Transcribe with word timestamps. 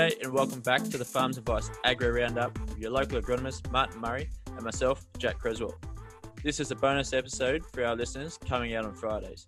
And 0.00 0.32
welcome 0.32 0.60
back 0.60 0.82
to 0.84 0.96
the 0.96 1.04
Farms 1.04 1.36
Advice 1.36 1.70
Agri 1.84 2.08
Roundup 2.08 2.58
with 2.58 2.78
your 2.78 2.90
local 2.90 3.20
agronomist 3.20 3.70
Martin 3.70 4.00
Murray 4.00 4.30
and 4.46 4.62
myself, 4.62 5.04
Jack 5.18 5.38
Creswell. 5.38 5.74
This 6.42 6.58
is 6.58 6.70
a 6.70 6.74
bonus 6.74 7.12
episode 7.12 7.66
for 7.66 7.84
our 7.84 7.94
listeners 7.94 8.38
coming 8.38 8.74
out 8.74 8.86
on 8.86 8.94
Fridays. 8.94 9.46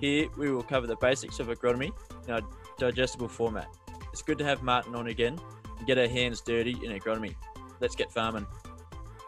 Here 0.00 0.26
we 0.38 0.50
will 0.50 0.62
cover 0.62 0.86
the 0.86 0.96
basics 0.96 1.38
of 1.38 1.48
agronomy 1.48 1.90
in 2.26 2.32
a 2.32 2.40
digestible 2.78 3.28
format. 3.28 3.68
It's 4.10 4.22
good 4.22 4.38
to 4.38 4.44
have 4.44 4.62
Martin 4.62 4.94
on 4.94 5.08
again 5.08 5.38
and 5.76 5.86
get 5.86 5.98
our 5.98 6.08
hands 6.08 6.40
dirty 6.40 6.78
in 6.82 6.98
agronomy. 6.98 7.34
Let's 7.80 7.94
get 7.94 8.10
farming. 8.10 8.46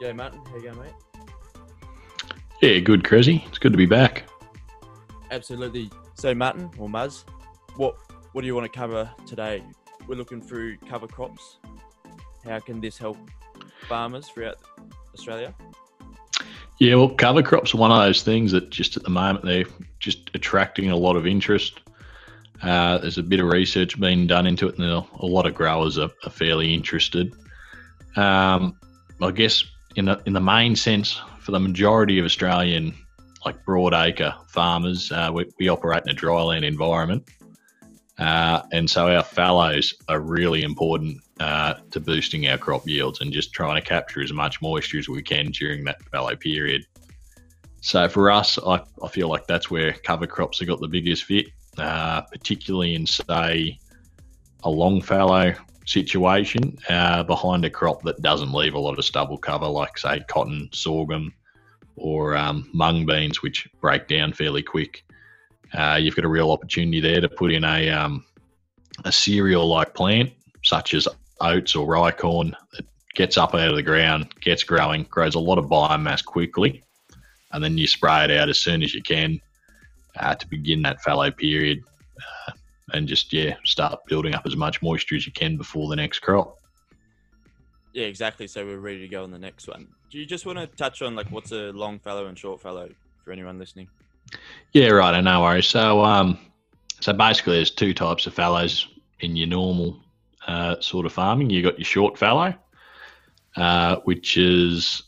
G'day 0.00 0.16
Martin, 0.16 0.41
how 0.47 0.56
you 0.56 0.62
going 0.62 0.78
mate? 0.78 0.94
Yeah, 2.62 2.78
good, 2.78 3.05
Cressy. 3.05 3.44
It's 3.47 3.59
good 3.59 3.72
to 3.72 3.78
be 3.78 3.84
back. 3.84 4.25
Absolutely. 5.31 5.91
So 6.15 6.34
Martin 6.34 6.71
or 6.78 6.88
Muzz, 6.88 7.25
what 7.77 7.94
what 8.32 8.41
do 8.41 8.47
you 8.47 8.55
want 8.55 8.72
to 8.72 8.78
cover 8.78 9.11
today? 9.27 9.62
We're 10.06 10.16
looking 10.16 10.40
through 10.40 10.76
cover 10.88 11.06
crops. 11.06 11.58
How 12.44 12.58
can 12.58 12.80
this 12.80 12.98
help 12.98 13.16
farmers 13.88 14.28
throughout 14.28 14.56
Australia? 15.14 15.54
Yeah, 16.78 16.96
well, 16.96 17.10
cover 17.10 17.42
crops 17.42 17.74
are 17.74 17.78
one 17.78 17.92
of 17.92 17.98
those 17.98 18.22
things 18.22 18.50
that 18.52 18.70
just 18.70 18.96
at 18.96 19.04
the 19.04 19.10
moment 19.10 19.44
they're 19.44 19.66
just 20.00 20.30
attracting 20.34 20.90
a 20.90 20.96
lot 20.96 21.16
of 21.16 21.26
interest. 21.26 21.80
Uh, 22.62 22.98
there's 22.98 23.18
a 23.18 23.22
bit 23.22 23.40
of 23.40 23.46
research 23.46 23.98
being 24.00 24.26
done 24.26 24.46
into 24.46 24.68
it, 24.68 24.78
and 24.78 24.84
a 24.84 25.26
lot 25.26 25.46
of 25.46 25.54
growers 25.54 25.98
are, 25.98 26.10
are 26.24 26.30
fairly 26.30 26.72
interested. 26.72 27.34
Um, 28.16 28.76
I 29.20 29.30
guess 29.30 29.64
in 29.96 30.06
the 30.06 30.20
in 30.26 30.32
the 30.32 30.40
main 30.40 30.74
sense, 30.76 31.20
for 31.40 31.52
the 31.52 31.60
majority 31.60 32.19
of 32.19 32.24
Australian 32.24 32.94
like 33.44 33.64
broadacre 33.64 34.34
farmers, 34.48 35.10
uh, 35.10 35.30
we, 35.32 35.46
we 35.58 35.69
operate 35.69 36.04
in 36.06 36.16
a 36.16 36.19
dryland 36.19 36.64
environment. 36.64 37.28
Uh, 38.22 38.62
and 38.71 38.88
so 38.88 39.09
our 39.09 39.25
fallows 39.25 39.94
are 40.09 40.21
really 40.21 40.62
important 40.62 41.21
uh, 41.41 41.75
to 41.91 41.99
boosting 41.99 42.47
our 42.47 42.56
crop 42.56 42.87
yields 42.87 43.21
and 43.21 43.33
just 43.33 43.53
trying 43.53 43.75
to 43.75 43.87
capture 43.87 44.22
as 44.22 44.33
much 44.33 44.62
moisture 44.62 44.99
as 45.00 45.09
we 45.09 45.21
can 45.21 45.50
during 45.50 45.83
that 45.83 46.00
fallow 46.05 46.37
period. 46.37 46.87
So 47.81 48.09
for 48.09 48.31
us, 48.31 48.61
I, 48.65 48.81
I 49.03 49.09
feel 49.09 49.27
like 49.28 49.49
that's 49.49 49.72
where 49.72 49.93
cover 49.93 50.28
crops 50.28 50.61
have 50.61 50.69
got 50.69 50.81
the 50.81 50.87
biggest 50.87 51.25
fit, 51.25 51.47
uh, 51.78 52.21
particularly 52.21 52.94
in, 52.94 53.06
say, 53.06 53.81
a 54.62 54.71
long 54.71 55.03
fallow 55.03 55.55
situation 55.84 56.78
uh, 56.88 57.25
behind 57.25 57.65
a 57.65 57.71
crop 57.71 58.03
that 58.03 58.22
doesn't 58.22 58.53
leave 58.53 58.75
a 58.75 58.78
lot 58.78 59.00
of 59.00 59.05
stubble 59.05 59.38
cover, 59.38 59.66
like, 59.66 59.99
say, 59.99 60.21
cotton, 60.28 60.69
sorghum, 60.72 61.34
or 61.97 62.37
um, 62.37 62.71
mung 62.72 63.05
beans, 63.05 63.43
which 63.43 63.69
break 63.81 64.06
down 64.06 64.32
fairly 64.32 64.62
quick 64.62 65.05
uh, 65.75 65.99
you've 66.00 66.16
got 66.16 66.25
a 66.25 66.28
real 66.28 66.50
opportunity 66.50 67.00
there 67.00 67.21
to 67.21 67.28
put 67.28 67.53
in 67.53 67.65
a 67.65 67.91
um, 67.91 68.25
a 69.05 69.12
cereal 69.12 69.66
like 69.66 69.94
plant 69.94 70.31
such 70.65 70.94
as 70.94 71.09
oats 71.41 71.75
or 71.75 71.87
rye 71.87 72.10
corn 72.10 72.55
that 72.72 72.87
gets 73.15 73.37
up 73.37 73.55
out 73.55 73.69
of 73.69 73.75
the 73.75 73.82
ground, 73.82 74.28
gets 74.41 74.62
growing, 74.62 75.03
grows 75.05 75.34
a 75.34 75.41
lot 75.41 75.59
of 75.59 75.66
biomass 75.66 76.25
quickly, 76.25 76.82
and 77.53 77.62
then 77.62 77.77
you 77.77 77.87
spray 77.87 78.25
it 78.25 78.31
out 78.31 78.49
as 78.49 78.59
soon 78.59 78.82
as 78.82 78.94
you 78.94 79.03
can 79.03 79.41
uh, 80.19 80.34
to 80.34 80.47
begin 80.49 80.82
that 80.82 81.03
fallow 81.03 81.31
period, 81.31 81.82
uh, 82.19 82.53
and 82.93 83.09
just 83.09 83.32
yeah 83.32 83.55
start 83.65 84.00
building 84.06 84.34
up 84.34 84.47
as 84.47 84.56
much 84.56 84.82
moisture 84.82 85.16
as 85.16 85.27
you 85.27 85.32
can 85.32 85.56
before 85.56 85.88
the 85.88 85.97
next 85.97 86.21
crop. 86.21 86.59
Yeah, 87.93 88.06
exactly. 88.06 88.47
So 88.47 88.65
we're 88.65 88.78
ready 88.78 89.00
to 89.00 89.09
go 89.09 89.22
on 89.22 89.31
the 89.31 89.38
next 89.38 89.69
one. 89.69 89.87
Do 90.11 90.19
you 90.19 90.25
just 90.25 90.47
want 90.47 90.59
to 90.59 90.66
touch 90.66 91.03
on 91.03 91.15
like 91.15 91.31
what's 91.31 91.53
a 91.53 91.72
long 91.72 91.99
fallow 91.99 92.27
and 92.27 92.38
short 92.38 92.61
fallow 92.61 92.88
for 93.25 93.32
anyone 93.32 93.59
listening? 93.59 93.88
Yeah, 94.72 94.88
right. 94.88 95.21
No 95.21 95.43
worries. 95.43 95.66
So, 95.66 96.03
um, 96.03 96.38
so 97.00 97.12
basically, 97.12 97.56
there's 97.56 97.71
two 97.71 97.93
types 97.93 98.27
of 98.27 98.34
fallows 98.34 98.88
in 99.21 99.37
your 99.37 99.49
normal 99.49 100.00
uh, 100.47 100.81
sort 100.81 101.06
of 101.06 101.12
farming. 101.12 101.50
You 101.50 101.62
got 101.62 101.78
your 101.78 101.84
short 101.84 102.19
fallow, 102.19 102.55
uh, 103.56 103.97
which 104.05 104.37
is 104.37 105.03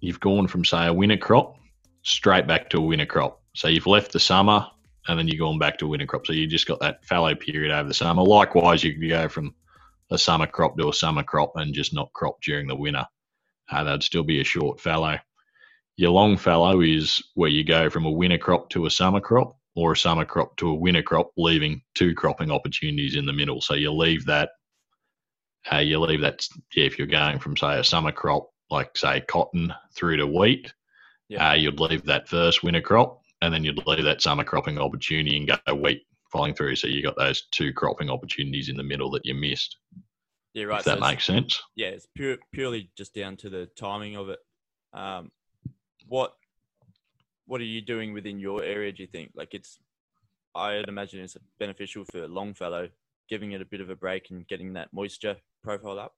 you've 0.00 0.20
gone 0.20 0.48
from 0.48 0.64
say 0.64 0.86
a 0.86 0.92
winter 0.92 1.16
crop 1.16 1.56
straight 2.02 2.46
back 2.46 2.70
to 2.70 2.78
a 2.78 2.82
winter 2.82 3.06
crop. 3.06 3.42
So 3.54 3.68
you've 3.68 3.86
left 3.86 4.12
the 4.12 4.20
summer 4.20 4.66
and 5.08 5.18
then 5.18 5.28
you're 5.28 5.38
going 5.38 5.58
back 5.58 5.78
to 5.78 5.86
a 5.86 5.88
winter 5.88 6.06
crop. 6.06 6.26
So 6.26 6.32
you 6.32 6.46
just 6.46 6.66
got 6.66 6.80
that 6.80 7.04
fallow 7.04 7.34
period 7.34 7.72
over 7.72 7.88
the 7.88 7.94
summer. 7.94 8.22
Likewise, 8.22 8.82
you 8.82 8.94
could 8.94 9.08
go 9.08 9.28
from 9.28 9.54
a 10.10 10.18
summer 10.18 10.46
crop 10.46 10.76
to 10.78 10.88
a 10.88 10.94
summer 10.94 11.22
crop 11.22 11.52
and 11.56 11.74
just 11.74 11.94
not 11.94 12.12
crop 12.12 12.40
during 12.42 12.66
the 12.66 12.76
winter. 12.76 13.06
Uh, 13.70 13.84
that'd 13.84 14.02
still 14.02 14.24
be 14.24 14.40
a 14.40 14.44
short 14.44 14.80
fallow. 14.80 15.18
Your 16.00 16.12
long 16.12 16.38
fallow 16.38 16.80
is 16.80 17.22
where 17.34 17.50
you 17.50 17.62
go 17.62 17.90
from 17.90 18.06
a 18.06 18.10
winter 18.10 18.38
crop 18.38 18.70
to 18.70 18.86
a 18.86 18.90
summer 18.90 19.20
crop 19.20 19.58
or 19.76 19.92
a 19.92 19.96
summer 19.98 20.24
crop 20.24 20.56
to 20.56 20.70
a 20.70 20.74
winter 20.74 21.02
crop, 21.02 21.30
leaving 21.36 21.82
two 21.94 22.14
cropping 22.14 22.50
opportunities 22.50 23.16
in 23.16 23.26
the 23.26 23.34
middle. 23.34 23.60
So 23.60 23.74
you 23.74 23.92
leave 23.92 24.24
that, 24.24 24.48
uh, 25.70 25.76
you 25.76 26.00
leave 26.00 26.22
that, 26.22 26.48
yeah, 26.74 26.86
if 26.86 26.96
you're 26.96 27.06
going 27.06 27.38
from, 27.38 27.54
say, 27.54 27.78
a 27.78 27.84
summer 27.84 28.12
crop, 28.12 28.48
like, 28.70 28.96
say, 28.96 29.20
cotton 29.20 29.74
through 29.94 30.16
to 30.16 30.26
wheat, 30.26 30.72
yeah. 31.28 31.50
uh, 31.50 31.52
you'd 31.52 31.80
leave 31.80 32.06
that 32.06 32.30
first 32.30 32.62
winter 32.62 32.80
crop 32.80 33.20
and 33.42 33.52
then 33.52 33.62
you'd 33.62 33.86
leave 33.86 34.04
that 34.04 34.22
summer 34.22 34.42
cropping 34.42 34.78
opportunity 34.78 35.36
and 35.36 35.48
go 35.66 35.74
wheat 35.74 36.00
following 36.32 36.54
through. 36.54 36.76
So 36.76 36.86
you 36.86 37.02
got 37.02 37.18
those 37.18 37.42
two 37.52 37.74
cropping 37.74 38.08
opportunities 38.08 38.70
in 38.70 38.76
the 38.78 38.82
middle 38.82 39.10
that 39.10 39.26
you 39.26 39.34
missed. 39.34 39.76
Yeah, 40.54 40.64
right. 40.64 40.78
If 40.78 40.86
that 40.86 40.98
so 40.98 41.06
makes 41.06 41.26
sense. 41.26 41.60
Yeah, 41.76 41.88
it's 41.88 42.08
pure, 42.14 42.38
purely 42.54 42.90
just 42.96 43.14
down 43.14 43.36
to 43.36 43.50
the 43.50 43.68
timing 43.76 44.16
of 44.16 44.30
it. 44.30 44.38
Um, 44.94 45.30
what 46.10 46.34
what 47.46 47.60
are 47.60 47.64
you 47.64 47.80
doing 47.80 48.12
within 48.12 48.38
your 48.38 48.62
area? 48.62 48.92
Do 48.92 49.02
you 49.02 49.08
think 49.08 49.30
like 49.34 49.54
it's 49.54 49.78
I'd 50.54 50.88
imagine 50.88 51.20
it's 51.20 51.36
beneficial 51.58 52.04
for 52.04 52.26
long 52.26 52.52
fallow, 52.54 52.88
giving 53.28 53.52
it 53.52 53.62
a 53.62 53.64
bit 53.64 53.80
of 53.80 53.90
a 53.90 53.96
break 53.96 54.30
and 54.30 54.46
getting 54.48 54.72
that 54.74 54.92
moisture 54.92 55.36
profile 55.62 55.98
up. 55.98 56.14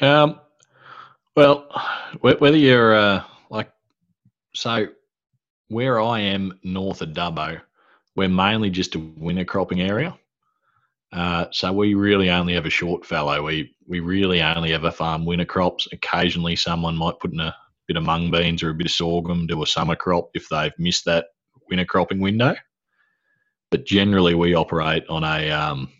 Um, 0.00 0.40
well, 1.36 1.68
whether 2.20 2.56
you're 2.56 2.94
uh, 2.94 3.24
like, 3.50 3.70
so 4.54 4.86
where 5.68 6.00
I 6.00 6.20
am 6.20 6.58
north 6.64 7.02
of 7.02 7.10
Dubbo, 7.10 7.60
we're 8.16 8.28
mainly 8.28 8.70
just 8.70 8.94
a 8.94 8.98
winter 8.98 9.44
cropping 9.44 9.82
area. 9.82 10.18
Uh, 11.12 11.46
so 11.52 11.72
we 11.72 11.94
really 11.94 12.30
only 12.30 12.54
have 12.54 12.66
a 12.66 12.70
short 12.70 13.04
fallow. 13.04 13.42
We 13.42 13.74
we 13.86 14.00
really 14.00 14.42
only 14.42 14.74
ever 14.74 14.90
farm 14.90 15.24
winter 15.24 15.46
crops. 15.46 15.88
Occasionally, 15.92 16.56
someone 16.56 16.96
might 16.96 17.18
put 17.18 17.32
in 17.32 17.40
a 17.40 17.54
bit 17.88 17.96
of 17.96 18.04
mung 18.04 18.30
beans 18.30 18.62
or 18.62 18.70
a 18.70 18.74
bit 18.74 18.86
of 18.86 18.92
sorghum, 18.92 19.46
do 19.46 19.62
a 19.62 19.66
summer 19.66 19.96
crop 19.96 20.28
if 20.34 20.48
they've 20.48 20.78
missed 20.78 21.06
that 21.06 21.26
winter 21.68 21.84
cropping 21.84 22.20
window. 22.20 22.54
But 23.70 23.86
generally, 23.86 24.34
we 24.34 24.54
operate 24.54 25.04
on 25.08 25.24
a 25.24 25.50
um, 25.50 25.90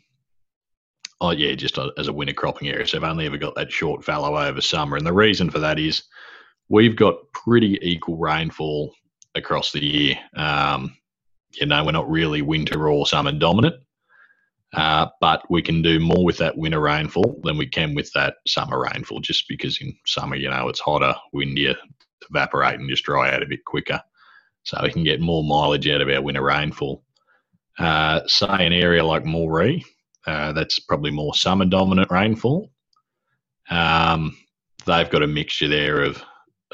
oh 1.21 1.31
yeah, 1.31 1.55
just 1.55 1.79
a, 1.79 1.93
as 1.99 2.09
a 2.09 2.13
winter 2.13 2.35
cropping 2.35 2.69
area. 2.69 2.87
So 2.87 2.99
I've 2.99 3.05
only 3.05 3.27
ever 3.27 3.39
got 3.39 3.55
that 3.57 3.73
short 3.73 4.05
fallow 4.05 4.39
over 4.39 4.61
summer, 4.61 4.97
and 4.97 5.07
the 5.07 5.13
reason 5.13 5.51
for 5.51 5.59
that 5.59 5.79
is 5.79 6.05
we've 6.69 6.97
got 6.97 7.17
pretty 7.33 7.79
equal 7.83 8.17
rainfall 8.17 8.95
across 9.35 9.73
the 9.73 9.85
year. 9.85 10.19
Um, 10.37 10.97
you 11.53 11.67
know, 11.67 11.85
we're 11.85 11.93
not 11.93 12.11
really 12.11 12.43
winter 12.43 12.89
or 12.89 13.07
summer 13.07 13.33
dominant. 13.33 13.77
Uh, 14.75 15.07
but 15.21 15.43
we 15.51 15.63
can 15.63 15.81
do 15.81 15.99
more 15.99 16.25
with 16.25 16.37
that 16.39 16.57
winter 16.57 16.81
rainfall 16.81 17.41
than 17.43 17.57
we 17.57 17.67
can 17.67 17.95
with 17.95 18.13
that 18.13 18.37
summer 18.47 18.83
rainfall, 18.93 19.21
just 19.21 19.49
because 19.49 19.81
in 19.81 19.97
summer, 20.07 20.37
you 20.37 20.51
know, 20.51 20.69
it's 20.69 20.81
hotter, 20.81 21.15
windier, 21.33 21.75
evaporate 22.29 22.79
and 22.79 22.91
just 22.91 23.05
dry 23.05 23.33
out 23.33 23.43
a 23.43 23.47
bit 23.47 23.65
quicker. 23.65 24.01
So 24.65 24.79
we 24.83 24.93
can 24.93 25.05
get 25.05 25.21
more 25.21 25.43
mileage 25.43 25.89
out 25.89 26.03
of 26.03 26.09
our 26.09 26.21
winter 26.21 26.43
rainfall. 26.43 27.03
Uh, 27.79 28.21
say 28.27 28.47
an 28.49 28.73
area 28.73 29.05
like 29.05 29.25
Moree, 29.25 29.83
uh, 30.27 30.53
that's 30.53 30.79
probably 30.79 31.11
more 31.11 31.35
summer 31.35 31.65
dominant 31.65 32.11
rainfall. 32.11 32.71
Um, 33.71 34.37
they've 34.85 35.09
got 35.09 35.23
a 35.23 35.27
mixture 35.27 35.69
there 35.69 36.03
of 36.03 36.23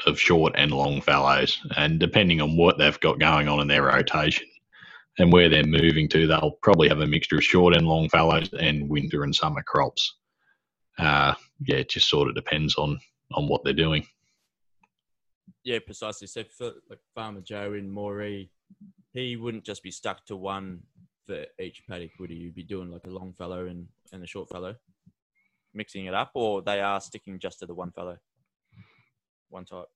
of 0.05 0.19
short 0.19 0.53
and 0.57 0.71
long 0.71 0.99
fallows, 0.99 1.57
and 1.77 1.99
depending 1.99 2.41
on 2.41 2.57
what 2.57 2.77
they've 2.77 2.99
got 2.99 3.17
going 3.17 3.47
on 3.47 3.61
in 3.61 3.67
their 3.67 3.83
rotation, 3.83 4.45
and 5.17 5.31
where 5.31 5.49
they're 5.49 5.63
moving 5.65 6.07
to, 6.09 6.27
they'll 6.27 6.57
probably 6.61 6.89
have 6.89 6.99
a 6.99 7.07
mixture 7.07 7.37
of 7.37 7.43
short 7.43 7.75
and 7.75 7.87
long 7.87 8.09
fallows 8.09 8.49
and 8.59 8.89
winter 8.89 9.23
and 9.23 9.33
summer 9.33 9.63
crops. 9.63 10.17
Uh, 10.97 11.33
yeah, 11.65 11.77
it 11.77 11.89
just 11.89 12.09
sort 12.09 12.27
of 12.29 12.35
depends 12.35 12.75
on 12.75 12.99
on 13.33 13.47
what 13.47 13.63
they're 13.63 13.73
doing. 13.73 14.05
Yeah, 15.63 15.79
precisely. 15.79 16.27
So 16.27 16.43
for 16.43 16.73
like 16.89 16.99
Farmer 17.15 17.41
Joe 17.41 17.73
in 17.73 17.89
Moree, 17.89 18.49
he 19.13 19.35
wouldn't 19.35 19.65
just 19.65 19.81
be 19.81 19.91
stuck 19.91 20.25
to 20.27 20.35
one 20.35 20.81
for 21.25 21.45
each 21.59 21.81
paddock, 21.89 22.11
would 22.19 22.29
he? 22.29 22.35
You'd 22.35 22.55
be 22.55 22.63
doing 22.63 22.91
like 22.91 23.07
a 23.07 23.09
long 23.09 23.33
fallow 23.33 23.65
and, 23.65 23.87
and 24.13 24.23
a 24.23 24.27
short 24.27 24.49
fallow, 24.49 24.75
mixing 25.73 26.05
it 26.05 26.13
up, 26.13 26.31
or 26.35 26.61
they 26.61 26.81
are 26.81 27.01
sticking 27.01 27.39
just 27.39 27.59
to 27.59 27.65
the 27.65 27.73
one 27.73 27.91
fallow, 27.91 28.17
one 29.49 29.65
type. 29.65 29.87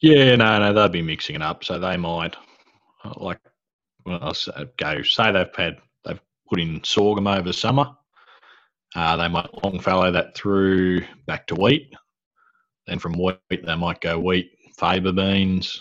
Yeah, 0.00 0.36
no, 0.36 0.58
no, 0.60 0.72
they'll 0.72 0.88
be 0.88 1.02
mixing 1.02 1.36
it 1.36 1.42
up. 1.42 1.64
So 1.64 1.78
they 1.78 1.96
might, 1.96 2.36
like, 3.16 3.40
well, 4.06 4.18
I'll 4.22 4.34
say, 4.34 4.52
go 4.76 5.02
say 5.02 5.32
they've 5.32 5.54
had 5.56 5.78
they've 6.04 6.20
put 6.48 6.60
in 6.60 6.82
sorghum 6.84 7.26
over 7.26 7.52
summer. 7.52 7.96
Uh, 8.94 9.16
they 9.16 9.28
might 9.28 9.64
long 9.64 9.80
fallow 9.80 10.10
that 10.12 10.34
through 10.34 11.02
back 11.26 11.46
to 11.48 11.54
wheat. 11.54 11.92
Then 12.86 12.98
from 12.98 13.14
wheat, 13.14 13.40
they 13.50 13.74
might 13.74 14.00
go 14.00 14.18
wheat, 14.18 14.52
faba 14.78 15.14
beans, 15.14 15.80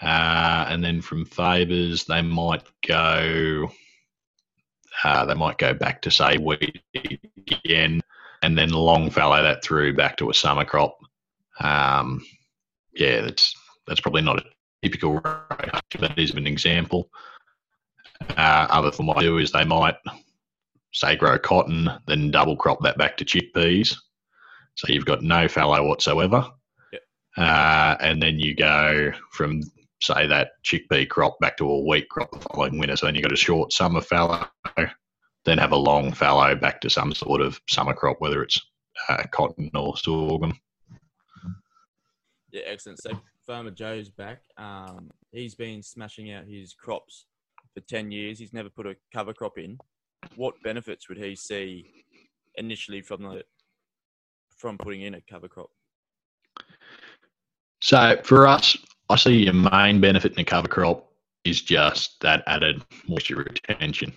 uh, 0.00 0.66
and 0.68 0.82
then 0.82 1.00
from 1.00 1.24
fabas, 1.26 2.06
they 2.06 2.22
might 2.22 2.64
go. 2.86 3.70
Uh, 5.04 5.24
they 5.24 5.34
might 5.34 5.58
go 5.58 5.74
back 5.74 6.02
to 6.02 6.10
say 6.10 6.38
wheat 6.38 6.80
again, 6.94 8.00
and 8.42 8.58
then 8.58 8.70
long 8.70 9.10
fallow 9.10 9.42
that 9.42 9.62
through 9.62 9.94
back 9.94 10.16
to 10.16 10.30
a 10.30 10.34
summer 10.34 10.64
crop. 10.64 10.98
Um, 11.60 12.24
yeah, 12.94 13.20
that's 13.22 13.54
that's 13.86 14.00
probably 14.00 14.22
not 14.22 14.38
a 14.38 14.44
typical 14.82 15.14
rotation, 15.14 15.80
but 15.98 16.18
is 16.18 16.32
an 16.32 16.46
example. 16.46 17.08
Uh, 18.36 18.66
other 18.70 18.90
than 18.90 19.06
what 19.06 19.18
I 19.18 19.22
do 19.22 19.38
is 19.38 19.50
they 19.50 19.64
might 19.64 19.96
say 20.92 21.16
grow 21.16 21.38
cotton, 21.38 21.90
then 22.06 22.30
double 22.30 22.56
crop 22.56 22.78
that 22.82 22.98
back 22.98 23.16
to 23.16 23.24
chickpeas. 23.24 23.96
So 24.74 24.92
you've 24.92 25.06
got 25.06 25.22
no 25.22 25.48
fallow 25.48 25.86
whatsoever. 25.86 26.46
Yep. 26.92 27.02
Uh, 27.36 27.96
and 28.00 28.22
then 28.22 28.38
you 28.38 28.54
go 28.54 29.12
from 29.32 29.62
say 30.00 30.26
that 30.26 30.50
chickpea 30.64 31.08
crop 31.08 31.38
back 31.40 31.56
to 31.56 31.68
a 31.68 31.80
wheat 31.80 32.08
crop 32.08 32.30
the 32.32 32.38
following 32.38 32.78
winter. 32.78 32.96
So 32.96 33.06
then 33.06 33.14
you've 33.14 33.22
got 33.22 33.32
a 33.32 33.36
short 33.36 33.72
summer 33.72 34.00
fallow, 34.00 34.46
then 35.44 35.58
have 35.58 35.72
a 35.72 35.76
long 35.76 36.12
fallow 36.12 36.54
back 36.54 36.80
to 36.82 36.90
some 36.90 37.14
sort 37.14 37.40
of 37.40 37.60
summer 37.68 37.94
crop, 37.94 38.16
whether 38.18 38.42
it's 38.42 38.60
uh, 39.08 39.22
cotton 39.32 39.70
or 39.74 39.96
sorghum. 39.96 40.58
Yeah, 42.52 42.62
excellent. 42.66 43.02
So 43.02 43.10
Farmer 43.46 43.70
Joe's 43.70 44.10
back. 44.10 44.42
Um, 44.58 45.10
he's 45.32 45.54
been 45.54 45.82
smashing 45.82 46.32
out 46.32 46.44
his 46.46 46.74
crops 46.74 47.26
for 47.74 47.80
10 47.80 48.12
years. 48.12 48.38
He's 48.38 48.52
never 48.52 48.68
put 48.68 48.86
a 48.86 48.94
cover 49.12 49.32
crop 49.32 49.58
in. 49.58 49.78
What 50.36 50.54
benefits 50.62 51.08
would 51.08 51.18
he 51.18 51.34
see 51.34 51.90
initially 52.56 53.00
from 53.00 53.22
the 53.22 53.42
from 54.56 54.78
putting 54.78 55.00
in 55.00 55.14
a 55.14 55.20
cover 55.22 55.48
crop? 55.48 55.70
So 57.80 58.20
for 58.22 58.46
us, 58.46 58.76
I 59.08 59.16
see 59.16 59.44
your 59.44 59.54
main 59.54 60.00
benefit 60.00 60.32
in 60.34 60.40
a 60.40 60.44
cover 60.44 60.68
crop 60.68 61.10
is 61.44 61.62
just 61.62 62.20
that 62.20 62.44
added 62.46 62.84
moisture 63.08 63.36
retention. 63.36 64.16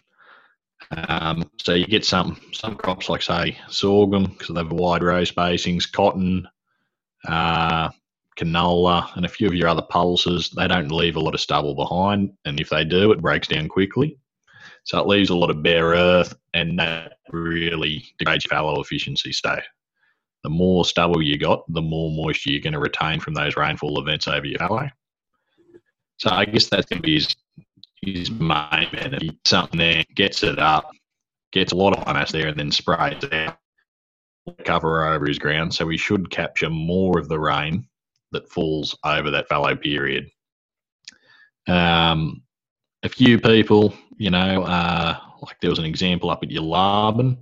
Um, 0.92 1.50
so 1.60 1.74
you 1.74 1.88
get 1.88 2.06
some 2.06 2.40
some 2.54 2.76
crops 2.76 3.10
like 3.10 3.24
say 3.24 3.58
sorghum 3.70 4.26
because 4.26 4.50
they 4.50 4.62
have 4.62 4.72
wide 4.72 5.02
row 5.02 5.24
spacings, 5.24 5.92
cotton, 5.92 6.48
uh, 7.28 7.90
canola, 8.36 9.16
and 9.16 9.26
a 9.26 9.30
few 9.30 9.48
of 9.48 9.54
your 9.54 9.68
other 9.68 9.82
pulses. 9.82 10.50
They 10.50 10.68
don't 10.68 10.92
leave 10.92 11.16
a 11.16 11.22
lot 11.22 11.34
of 11.34 11.42
stubble 11.42 11.76
behind, 11.76 12.32
and 12.46 12.60
if 12.60 12.70
they 12.70 12.84
do, 12.84 13.12
it 13.12 13.22
breaks 13.22 13.48
down 13.48 13.68
quickly. 13.68 14.18
So 14.84 15.00
it 15.00 15.08
leaves 15.08 15.30
a 15.30 15.36
lot 15.36 15.50
of 15.50 15.64
bare 15.64 15.88
earth, 15.88 16.36
and 16.54 16.78
that 16.80 17.14
really 17.32 18.06
degrades 18.20 18.46
your 18.46 18.50
fallow 18.50 18.80
efficiency. 18.82 19.32
So 19.32 19.58
the 20.44 20.50
more 20.50 20.86
stubble 20.86 21.24
you 21.24 21.40
got, 21.40 21.64
the 21.70 21.82
more 21.82 22.12
moisture 22.12 22.52
you're 22.52 22.62
going 22.62 22.74
to 22.74 22.80
retain 22.80 23.20
from 23.20 23.34
those 23.34 23.56
rainfall 23.56 24.00
events 24.00 24.28
over 24.28 24.46
your 24.46 24.60
fallow. 24.60 24.90
So 26.18 26.30
I 26.30 26.46
guess 26.46 26.68
that's 26.68 26.86
going 26.86 27.02
to 27.02 27.06
be 27.06 27.16
his, 27.16 27.36
his 28.02 28.32
main 28.32 28.88
benefit. 28.92 29.36
Something 29.46 29.80
there 29.80 30.04
gets 30.16 30.44
it 30.44 30.60
up, 30.60 30.92
gets 31.52 31.72
a 31.72 31.76
lot 31.76 31.98
of 31.98 32.06
mass 32.06 32.32
there, 32.32 32.50
and 32.50 32.60
then 32.60 32.72
sprays 32.72 33.24
it 33.24 33.34
out, 33.34 33.58
cover 34.66 35.08
over 35.08 35.26
his 35.26 35.40
ground. 35.40 35.74
So 35.74 35.86
we 35.86 35.98
should 35.98 36.30
capture 36.30 36.70
more 36.70 37.18
of 37.18 37.28
the 37.28 37.40
rain 37.40 37.88
that 38.36 38.52
falls 38.52 38.98
over 39.04 39.32
that 39.32 39.48
fallow 39.48 39.76
period. 39.76 40.30
Um, 41.68 42.44
a 43.04 43.10
few 43.10 43.40
people, 43.40 43.94
you 44.18 44.30
know, 44.30 44.64
uh, 44.64 45.18
like 45.42 45.60
there 45.62 45.70
was 45.70 45.80
an 45.80 45.86
example 45.86 46.30
up 46.30 46.44
at 46.44 46.50
Yarlarbin 46.50 47.38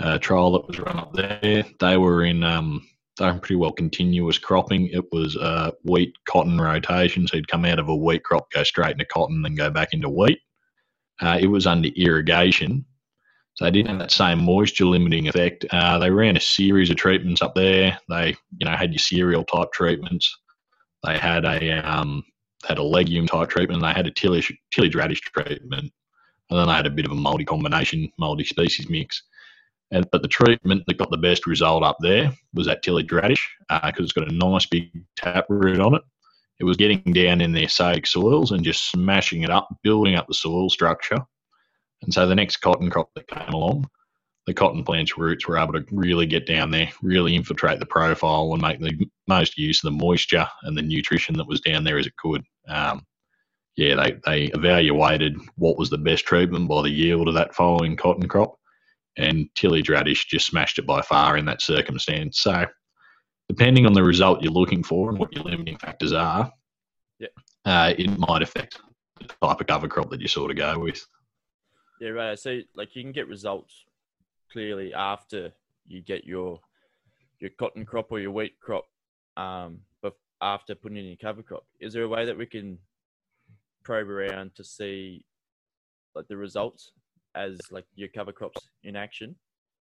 uh, 0.00 0.18
trial 0.18 0.52
that 0.52 0.66
was 0.66 0.78
run 0.78 0.98
up 0.98 1.12
there. 1.12 1.64
They 1.80 1.96
were 1.96 2.24
in 2.24 2.42
um, 2.42 2.86
they 3.18 3.26
were 3.26 3.38
pretty 3.38 3.56
well 3.56 3.72
continuous 3.72 4.38
cropping. 4.38 4.88
It 4.88 5.04
was 5.12 5.36
uh, 5.36 5.70
wheat 5.84 6.14
cotton 6.26 6.60
rotation, 6.60 7.26
so 7.26 7.36
you'd 7.36 7.48
come 7.48 7.64
out 7.64 7.78
of 7.78 7.88
a 7.88 7.96
wheat 7.96 8.24
crop, 8.24 8.50
go 8.50 8.62
straight 8.62 8.92
into 8.92 9.04
cotton, 9.04 9.42
then 9.42 9.54
go 9.54 9.70
back 9.70 9.92
into 9.92 10.08
wheat. 10.08 10.40
Uh, 11.20 11.38
it 11.40 11.46
was 11.46 11.66
under 11.66 11.90
irrigation, 11.96 12.84
so 13.54 13.64
they 13.64 13.70
didn't 13.70 13.90
have 13.90 13.98
that 14.00 14.10
same 14.10 14.44
moisture 14.44 14.84
limiting 14.84 15.28
effect. 15.28 15.64
Uh, 15.70 15.98
they 15.98 16.10
ran 16.10 16.36
a 16.36 16.40
series 16.40 16.90
of 16.90 16.96
treatments 16.96 17.40
up 17.40 17.54
there. 17.54 17.96
They, 18.08 18.36
you 18.58 18.64
know, 18.66 18.72
had 18.76 18.92
your 18.92 18.98
cereal 18.98 19.44
type 19.44 19.72
treatments. 19.72 20.36
They 21.04 21.18
had 21.18 21.44
a 21.44 21.78
um, 21.88 22.24
had 22.66 22.78
a 22.78 22.82
legume 22.82 23.26
type 23.26 23.50
treatment. 23.50 23.82
They 23.82 23.92
had 23.92 24.08
a 24.08 24.10
tillage 24.10 24.52
tillage 24.72 24.96
radish 24.96 25.20
treatment, 25.20 25.92
and 26.50 26.58
then 26.58 26.66
they 26.66 26.72
had 26.72 26.86
a 26.86 26.90
bit 26.90 27.06
of 27.06 27.12
a 27.12 27.16
multi 27.16 27.44
combination, 27.44 28.10
multi 28.18 28.44
species 28.44 28.90
mix. 28.90 29.22
And, 29.92 30.10
but 30.10 30.22
the 30.22 30.28
treatment 30.28 30.82
that 30.86 30.98
got 30.98 31.10
the 31.10 31.18
best 31.18 31.46
result 31.46 31.84
up 31.84 31.98
there 32.00 32.32
was 32.54 32.66
that 32.66 32.82
tillage 32.82 33.12
radish 33.12 33.48
because 33.68 33.92
uh, 34.00 34.02
it's 34.02 34.12
got 34.12 34.28
a 34.28 34.34
nice 34.34 34.66
big 34.66 34.90
taproot 35.16 35.78
on 35.78 35.94
it. 35.94 36.02
It 36.58 36.64
was 36.64 36.76
getting 36.76 37.02
down 37.12 37.40
in 37.40 37.52
their 37.52 37.66
acidic 37.66 38.06
soils 38.06 38.50
and 38.50 38.64
just 38.64 38.90
smashing 38.90 39.42
it 39.42 39.50
up, 39.50 39.68
building 39.84 40.16
up 40.16 40.26
the 40.26 40.34
soil 40.34 40.68
structure. 40.70 41.18
And 42.04 42.14
so 42.14 42.26
the 42.26 42.34
next 42.34 42.58
cotton 42.58 42.90
crop 42.90 43.10
that 43.14 43.26
came 43.28 43.52
along, 43.52 43.88
the 44.46 44.54
cotton 44.54 44.84
plant's 44.84 45.16
roots 45.16 45.48
were 45.48 45.56
able 45.58 45.72
to 45.72 45.84
really 45.90 46.26
get 46.26 46.46
down 46.46 46.70
there, 46.70 46.90
really 47.02 47.34
infiltrate 47.34 47.78
the 47.80 47.86
profile 47.86 48.52
and 48.52 48.60
make 48.62 48.78
the 48.78 49.08
most 49.26 49.56
use 49.56 49.82
of 49.82 49.90
the 49.90 50.04
moisture 50.04 50.46
and 50.62 50.76
the 50.76 50.82
nutrition 50.82 51.34
that 51.36 51.48
was 51.48 51.60
down 51.60 51.82
there 51.84 51.98
as 51.98 52.06
it 52.06 52.16
could. 52.16 52.44
Um, 52.68 53.04
yeah, 53.76 53.96
they, 53.96 54.20
they 54.24 54.44
evaluated 54.52 55.36
what 55.56 55.78
was 55.78 55.90
the 55.90 55.98
best 55.98 56.26
treatment 56.26 56.68
by 56.68 56.82
the 56.82 56.90
yield 56.90 57.26
of 57.26 57.34
that 57.34 57.54
following 57.54 57.96
cotton 57.96 58.28
crop 58.28 58.54
and 59.16 59.48
tillage 59.54 59.88
radish 59.88 60.26
just 60.26 60.46
smashed 60.46 60.78
it 60.78 60.86
by 60.86 61.00
far 61.00 61.36
in 61.36 61.44
that 61.46 61.62
circumstance. 61.62 62.40
So, 62.40 62.66
depending 63.48 63.86
on 63.86 63.92
the 63.92 64.02
result 64.02 64.42
you're 64.42 64.52
looking 64.52 64.82
for 64.82 65.10
and 65.10 65.18
what 65.18 65.34
your 65.34 65.44
limiting 65.44 65.76
factors 65.78 66.12
are, 66.12 66.50
Yeah. 67.18 67.28
uh, 67.64 67.94
it 67.96 68.18
might 68.18 68.42
affect 68.42 68.78
the 69.20 69.26
type 69.26 69.60
of 69.60 69.66
cover 69.66 69.88
crop 69.88 70.10
that 70.10 70.20
you 70.20 70.28
sort 70.28 70.50
of 70.50 70.56
go 70.56 70.78
with. 70.78 71.04
Yeah, 72.00 72.10
right. 72.10 72.38
So 72.38 72.60
like 72.74 72.94
you 72.96 73.02
can 73.02 73.12
get 73.12 73.28
results 73.28 73.84
clearly 74.52 74.92
after 74.94 75.52
you 75.86 76.00
get 76.02 76.24
your 76.24 76.60
your 77.38 77.50
cotton 77.58 77.84
crop 77.84 78.10
or 78.10 78.20
your 78.20 78.30
wheat 78.30 78.58
crop, 78.60 78.86
um, 79.36 79.80
but 80.02 80.14
after 80.40 80.74
putting 80.74 80.98
in 80.98 81.04
your 81.04 81.16
cover 81.16 81.42
crop, 81.42 81.64
is 81.80 81.92
there 81.92 82.02
a 82.02 82.08
way 82.08 82.24
that 82.24 82.36
we 82.36 82.46
can 82.46 82.78
probe 83.84 84.08
around 84.08 84.54
to 84.54 84.64
see 84.64 85.24
like 86.14 86.26
the 86.28 86.36
results 86.36 86.92
as 87.34 87.58
like 87.70 87.84
your 87.94 88.08
cover 88.08 88.32
crops 88.32 88.68
in 88.84 88.96
action, 88.96 89.34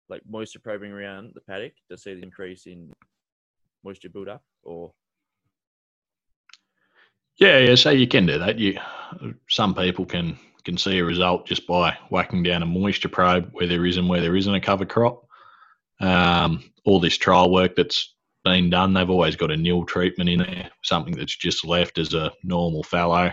like 0.08 0.22
moisture 0.28 0.58
probing 0.58 0.92
around 0.92 1.32
the 1.34 1.40
paddock 1.40 1.72
to 1.90 1.96
see 1.96 2.14
the 2.14 2.22
increase 2.22 2.66
in 2.66 2.92
moisture 3.84 4.08
buildup 4.08 4.42
or 4.62 4.92
Yeah, 7.38 7.58
yeah. 7.58 7.74
So 7.74 7.90
you 7.90 8.08
can 8.08 8.26
do 8.26 8.38
that. 8.38 8.58
You 8.58 8.78
some 9.48 9.74
people 9.74 10.06
can 10.06 10.38
can 10.64 10.76
see 10.76 10.98
a 10.98 11.04
result 11.04 11.46
just 11.46 11.66
by 11.66 11.96
whacking 12.10 12.42
down 12.42 12.62
a 12.62 12.66
moisture 12.66 13.08
probe 13.08 13.50
where 13.52 13.68
there 13.68 13.86
is 13.86 13.98
and 13.98 14.08
where 14.08 14.20
there 14.20 14.36
isn't 14.36 14.54
a 14.54 14.60
cover 14.60 14.84
crop. 14.84 15.24
Um, 16.00 16.64
all 16.84 16.98
this 16.98 17.16
trial 17.16 17.52
work 17.52 17.76
that's 17.76 18.14
been 18.44 18.70
done, 18.70 18.92
they've 18.92 19.08
always 19.10 19.36
got 19.36 19.50
a 19.52 19.56
nil 19.56 19.84
treatment 19.84 20.28
in 20.30 20.38
there, 20.40 20.70
something 20.82 21.14
that's 21.14 21.36
just 21.36 21.64
left 21.64 21.98
as 21.98 22.14
a 22.14 22.32
normal 22.42 22.82
fallow. 22.82 23.32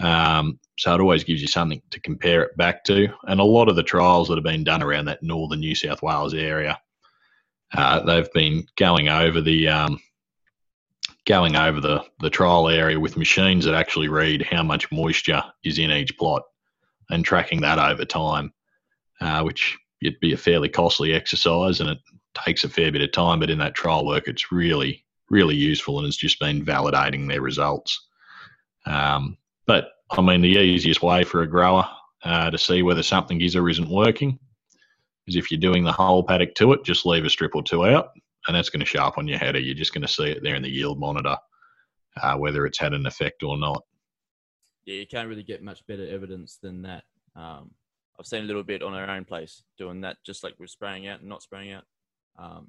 Um, 0.00 0.58
so 0.78 0.94
it 0.94 1.00
always 1.00 1.24
gives 1.24 1.40
you 1.40 1.48
something 1.48 1.82
to 1.90 2.00
compare 2.00 2.42
it 2.42 2.56
back 2.56 2.84
to. 2.84 3.08
And 3.24 3.40
a 3.40 3.44
lot 3.44 3.68
of 3.68 3.76
the 3.76 3.82
trials 3.82 4.28
that 4.28 4.36
have 4.36 4.44
been 4.44 4.64
done 4.64 4.82
around 4.82 5.06
that 5.06 5.22
northern 5.22 5.60
New 5.60 5.74
South 5.74 6.02
Wales 6.02 6.34
area, 6.34 6.78
uh, 7.74 8.00
they've 8.00 8.32
been 8.32 8.66
going 8.76 9.08
over 9.08 9.40
the 9.40 9.68
um, 9.68 10.00
going 11.26 11.56
over 11.56 11.80
the, 11.80 12.04
the 12.20 12.30
trial 12.30 12.68
area 12.68 13.00
with 13.00 13.16
machines 13.16 13.64
that 13.64 13.74
actually 13.74 14.08
read 14.08 14.42
how 14.42 14.62
much 14.62 14.90
moisture 14.92 15.42
is 15.64 15.78
in 15.78 15.90
each 15.90 16.16
plot 16.18 16.42
and 17.10 17.24
tracking 17.24 17.60
that 17.62 17.78
over 17.78 18.04
time, 18.04 18.52
uh, 19.20 19.42
which 19.42 19.76
it'd 20.02 20.20
be 20.20 20.32
a 20.32 20.36
fairly 20.36 20.68
costly 20.68 21.14
exercise 21.14 21.80
and 21.80 21.88
it 21.88 21.98
takes 22.34 22.64
a 22.64 22.68
fair 22.68 22.92
bit 22.92 23.00
of 23.00 23.12
time. 23.12 23.40
But 23.40 23.50
in 23.50 23.58
that 23.58 23.74
trial 23.74 24.04
work, 24.04 24.28
it's 24.28 24.52
really, 24.52 25.04
really 25.30 25.56
useful 25.56 25.98
and 25.98 26.06
it's 26.06 26.16
just 26.16 26.40
been 26.40 26.64
validating 26.64 27.28
their 27.28 27.40
results. 27.40 28.06
Um, 28.86 29.38
but 29.66 29.92
I 30.10 30.20
mean, 30.20 30.42
the 30.42 30.58
easiest 30.58 31.02
way 31.02 31.24
for 31.24 31.42
a 31.42 31.46
grower 31.46 31.88
uh, 32.22 32.50
to 32.50 32.58
see 32.58 32.82
whether 32.82 33.02
something 33.02 33.40
is 33.40 33.56
or 33.56 33.68
isn't 33.70 33.88
working 33.88 34.38
is 35.26 35.36
if 35.36 35.50
you're 35.50 35.60
doing 35.60 35.84
the 35.84 35.92
whole 35.92 36.22
paddock 36.22 36.54
to 36.56 36.74
it, 36.74 36.84
just 36.84 37.06
leave 37.06 37.24
a 37.24 37.30
strip 37.30 37.54
or 37.54 37.62
two 37.62 37.86
out 37.86 38.10
and 38.46 38.56
that's 38.56 38.70
going 38.70 38.80
to 38.80 38.86
show 38.86 39.00
up 39.00 39.18
on 39.18 39.28
your 39.28 39.38
header. 39.38 39.58
You're 39.58 39.74
just 39.74 39.94
going 39.94 40.02
to 40.02 40.08
see 40.08 40.24
it 40.24 40.42
there 40.42 40.54
in 40.54 40.62
the 40.62 40.70
yield 40.70 40.98
monitor, 40.98 41.36
uh, 42.22 42.36
whether 42.36 42.66
it's 42.66 42.78
had 42.78 42.92
an 42.92 43.06
effect 43.06 43.42
or 43.42 43.56
not. 43.56 43.82
yeah, 44.86 44.96
you 44.96 45.06
can't 45.06 45.28
really 45.28 45.42
get 45.42 45.62
much 45.62 45.86
better 45.86 46.06
evidence 46.08 46.58
than 46.62 46.82
that. 46.82 47.04
Um, 47.36 47.70
I've 48.18 48.26
seen 48.26 48.44
a 48.44 48.46
little 48.46 48.62
bit 48.62 48.82
on 48.82 48.94
our 48.94 49.10
own 49.10 49.24
place 49.24 49.64
doing 49.76 50.00
that, 50.02 50.18
just 50.24 50.44
like 50.44 50.54
we're 50.58 50.66
spraying 50.66 51.08
out 51.08 51.20
and 51.20 51.28
not 51.28 51.42
spraying 51.42 51.72
out. 51.72 51.84
Um, 52.38 52.68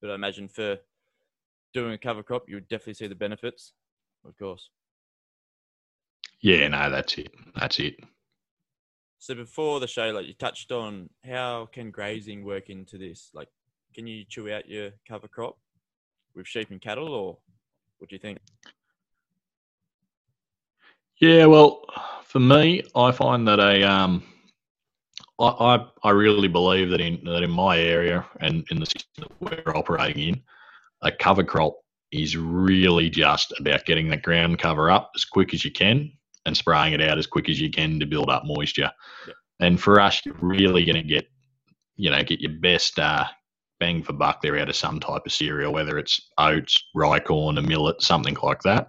but 0.00 0.10
I 0.10 0.14
imagine 0.14 0.48
for 0.48 0.78
doing 1.74 1.92
a 1.92 1.98
cover 1.98 2.22
crop, 2.22 2.48
you 2.48 2.56
would 2.56 2.68
definitely 2.68 2.94
see 2.94 3.06
the 3.06 3.14
benefits, 3.14 3.72
of 4.24 4.36
course. 4.38 4.70
Yeah, 6.40 6.68
no, 6.68 6.88
that's 6.90 7.18
it. 7.18 7.34
That's 7.56 7.78
it. 7.80 7.96
So 9.18 9.34
before 9.34 9.80
the 9.80 9.88
show, 9.88 10.10
like 10.10 10.26
you 10.26 10.34
touched 10.34 10.70
on, 10.70 11.10
how 11.24 11.68
can 11.72 11.90
grazing 11.90 12.44
work 12.44 12.70
into 12.70 12.96
this? 12.96 13.30
Like, 13.34 13.48
can 13.98 14.06
you 14.06 14.24
chew 14.28 14.48
out 14.52 14.68
your 14.68 14.90
cover 15.08 15.26
crop 15.26 15.58
with 16.36 16.46
sheep 16.46 16.70
and 16.70 16.80
cattle, 16.80 17.08
or 17.08 17.36
what 17.98 18.08
do 18.08 18.14
you 18.14 18.20
think? 18.20 18.38
Yeah, 21.20 21.46
well, 21.46 21.82
for 22.22 22.38
me, 22.38 22.84
I 22.94 23.10
find 23.10 23.48
that 23.48 23.58
a 23.58 23.82
um, 23.82 24.22
I, 25.40 25.46
I 25.48 25.86
I 26.04 26.10
really 26.10 26.46
believe 26.46 26.90
that 26.90 27.00
in 27.00 27.24
that 27.24 27.42
in 27.42 27.50
my 27.50 27.76
area 27.76 28.24
and 28.40 28.64
in 28.70 28.78
the 28.78 28.86
system 28.86 29.24
that 29.40 29.66
we're 29.66 29.76
operating 29.76 30.28
in, 30.28 30.42
a 31.02 31.10
cover 31.10 31.42
crop 31.42 31.74
is 32.12 32.36
really 32.36 33.10
just 33.10 33.52
about 33.58 33.84
getting 33.84 34.08
that 34.10 34.22
ground 34.22 34.60
cover 34.60 34.92
up 34.92 35.10
as 35.16 35.24
quick 35.24 35.52
as 35.52 35.64
you 35.64 35.72
can 35.72 36.12
and 36.46 36.56
spraying 36.56 36.92
it 36.92 37.02
out 37.02 37.18
as 37.18 37.26
quick 37.26 37.48
as 37.48 37.60
you 37.60 37.68
can 37.68 37.98
to 37.98 38.06
build 38.06 38.30
up 38.30 38.44
moisture. 38.44 38.92
Yeah. 39.26 39.34
And 39.58 39.80
for 39.80 40.00
us, 40.00 40.24
you're 40.24 40.36
really 40.40 40.84
going 40.84 40.94
to 40.94 41.02
get, 41.02 41.26
you 41.96 42.10
know, 42.10 42.22
get 42.22 42.40
your 42.40 42.52
best 42.52 42.96
uh, 43.00 43.24
bang 43.80 44.02
for 44.02 44.12
buck 44.12 44.42
they're 44.42 44.58
out 44.58 44.68
of 44.68 44.76
some 44.76 45.00
type 45.00 45.22
of 45.26 45.32
cereal, 45.32 45.72
whether 45.72 45.98
it's 45.98 46.20
oats, 46.38 46.82
rye 46.94 47.20
corn, 47.20 47.58
a 47.58 47.62
millet, 47.62 48.02
something 48.02 48.36
like 48.42 48.62
that. 48.62 48.88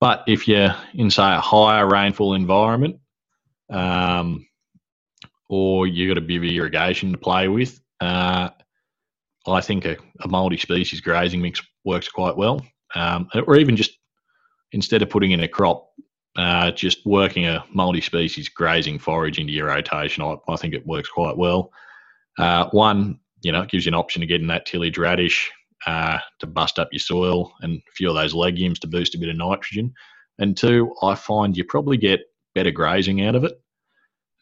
But 0.00 0.24
if 0.26 0.46
you're 0.46 0.74
in, 0.94 1.10
say, 1.10 1.22
a 1.22 1.40
higher 1.40 1.88
rainfall 1.88 2.34
environment, 2.34 2.98
um, 3.70 4.46
or 5.48 5.86
you've 5.86 6.14
got 6.14 6.22
a 6.22 6.26
bit 6.26 6.38
of 6.38 6.44
irrigation 6.44 7.12
to 7.12 7.18
play 7.18 7.48
with, 7.48 7.80
uh, 8.00 8.50
I 9.46 9.60
think 9.60 9.84
a, 9.84 9.96
a 10.20 10.28
multi-species 10.28 11.00
grazing 11.00 11.40
mix 11.40 11.62
works 11.84 12.08
quite 12.08 12.36
well. 12.36 12.60
Um, 12.94 13.28
or 13.46 13.56
even 13.56 13.76
just 13.76 13.98
instead 14.72 15.02
of 15.02 15.10
putting 15.10 15.30
in 15.30 15.40
a 15.40 15.48
crop, 15.48 15.88
uh, 16.36 16.70
just 16.72 17.06
working 17.06 17.46
a 17.46 17.64
multi-species 17.72 18.48
grazing 18.48 18.98
forage 18.98 19.38
into 19.38 19.52
your 19.52 19.68
rotation, 19.68 20.22
I, 20.22 20.36
I 20.48 20.56
think 20.56 20.74
it 20.74 20.86
works 20.86 21.08
quite 21.08 21.36
well. 21.36 21.70
Uh, 22.38 22.68
one, 22.70 23.18
you 23.42 23.52
know, 23.52 23.62
it 23.62 23.70
gives 23.70 23.86
you 23.86 23.90
an 23.90 23.94
option 23.94 24.22
of 24.22 24.28
getting 24.28 24.46
that 24.48 24.66
tillage 24.66 24.98
radish 24.98 25.50
uh, 25.86 26.18
to 26.40 26.46
bust 26.46 26.78
up 26.78 26.88
your 26.92 27.00
soil 27.00 27.52
and 27.60 27.76
a 27.76 27.92
few 27.94 28.08
of 28.08 28.14
those 28.14 28.34
legumes 28.34 28.78
to 28.80 28.86
boost 28.86 29.14
a 29.14 29.18
bit 29.18 29.28
of 29.28 29.36
nitrogen. 29.36 29.92
And 30.38 30.56
two, 30.56 30.94
I 31.02 31.14
find 31.14 31.56
you 31.56 31.64
probably 31.64 31.96
get 31.96 32.20
better 32.54 32.70
grazing 32.70 33.24
out 33.24 33.34
of 33.34 33.44
it. 33.44 33.60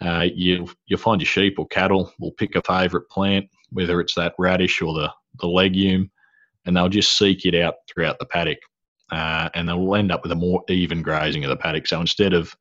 Uh, 0.01 0.27
you 0.35 0.69
you'll 0.87 0.99
find 0.99 1.21
your 1.21 1.27
sheep 1.27 1.59
or 1.59 1.67
cattle 1.69 2.13
will 2.19 2.33
pick 2.33 2.57
a 2.57 2.63
favourite 2.63 3.09
plant, 3.11 3.47
whether 3.71 4.01
it's 4.01 4.15
that 4.15 4.35
radish 4.39 4.83
or 4.83 4.93
the 4.93 5.11
the 5.41 5.47
legume, 5.47 6.11
and 6.67 6.77
they'll 6.77 6.89
just 6.89 7.17
seek 7.17 7.45
it 7.45 7.55
out 7.55 7.75
throughout 7.89 8.19
the 8.19 8.27
paddock, 8.27 8.59
uh, 9.11 9.49
and 9.55 9.69
they'll 9.69 9.95
end 9.95 10.13
up 10.13 10.23
with 10.23 10.33
a 10.33 10.37
more 10.37 10.63
even 10.69 11.03
grazing 11.03 11.45
of 11.45 11.51
the 11.51 11.57
paddock. 11.57 11.87
So 11.87 12.01
instead 12.01 12.33
of 12.33 12.55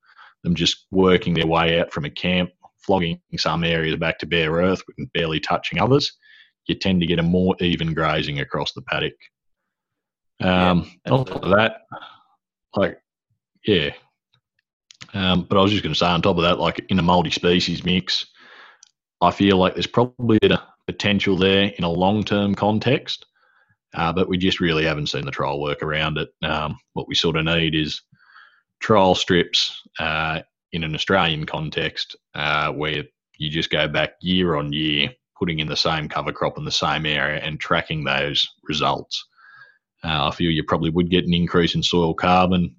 them 0.44 0.56
just 0.56 0.86
working 0.92 1.34
their 1.34 1.48
way 1.48 1.80
out 1.80 1.92
from 1.92 2.06
a 2.06 2.10
camp, 2.10 2.52
flogging 2.80 3.20
some 3.38 3.63
areas 3.63 3.96
back 3.96 4.20
to 4.20 4.25
bare 4.25 4.52
earth 4.52 4.84
and 4.98 5.12
barely 5.13 5.40
touching 5.40 5.80
others, 5.80 6.12
you 6.67 6.75
tend 6.75 7.01
to 7.01 7.08
get 7.08 7.20
a 7.20 7.24
more 7.24 7.55
even 7.60 7.93
grazing 7.93 8.39
across 8.39 8.74
the 8.74 8.82
paddock. 8.82 9.13
Um, 10.41 10.91
and 11.05 11.13
on 11.13 11.25
top 11.25 11.43
of 11.43 11.51
that, 11.51 11.82
like, 12.75 13.00
yeah. 13.65 13.91
Um, 15.13 15.46
but 15.48 15.58
I 15.58 15.62
was 15.62 15.72
just 15.72 15.84
going 15.84 15.93
to 15.93 16.00
say, 16.00 16.08
on 16.08 16.22
top 16.22 16.38
of 16.38 16.43
that, 16.43 16.60
like 16.60 16.86
in 16.89 17.00
a 17.00 17.03
multi-species 17.03 17.86
mix, 17.86 18.25
I 19.22 19.32
feel 19.32 19.58
like 19.58 19.74
there's 19.74 19.88
probably 19.88 20.39
a 20.43 20.60
potential 20.88 21.38
there 21.38 21.72
in 21.77 21.84
a 21.84 21.89
long-term 21.89 22.55
context, 22.55 23.25
uh, 23.93 24.12
but 24.12 24.27
we 24.27 24.38
just 24.38 24.60
really 24.60 24.86
haven't 24.86 25.08
seen 25.08 25.25
the 25.25 25.32
trial 25.32 25.62
work 25.62 25.84
around 25.84 26.17
it. 26.17 26.29
Um, 26.41 26.77
what 26.93 27.08
we 27.08 27.15
sort 27.15 27.38
of 27.38 27.46
need 27.46 27.75
is 27.75 28.01
trial 28.82 29.15
strips 29.15 29.82
uh, 30.00 30.41
in 30.72 30.84
an 30.84 30.96
Australian 30.96 31.46
context 31.46 32.15
uh, 32.36 32.72
where 32.72 33.03
you 33.38 33.50
just 33.50 33.70
go 33.70 33.88
back 33.88 34.13
year 34.20 34.55
on 34.55 34.74
year, 34.74 35.10
putting 35.43 35.59
in 35.59 35.67
the 35.67 35.75
same 35.75 36.07
cover 36.07 36.31
crop 36.31 36.57
in 36.57 36.63
the 36.63 36.71
same 36.71 37.05
area 37.05 37.38
and 37.41 37.59
tracking 37.59 38.05
those 38.05 38.50
results. 38.63 39.25
Uh, 40.01 40.29
I 40.29 40.31
feel 40.31 40.50
you 40.50 40.63
probably 40.63 40.89
would 40.89 41.09
get 41.09 41.25
an 41.25 41.33
increase 41.33 41.75
in 41.75 41.83
soil 41.83 42.13
carbon, 42.13 42.73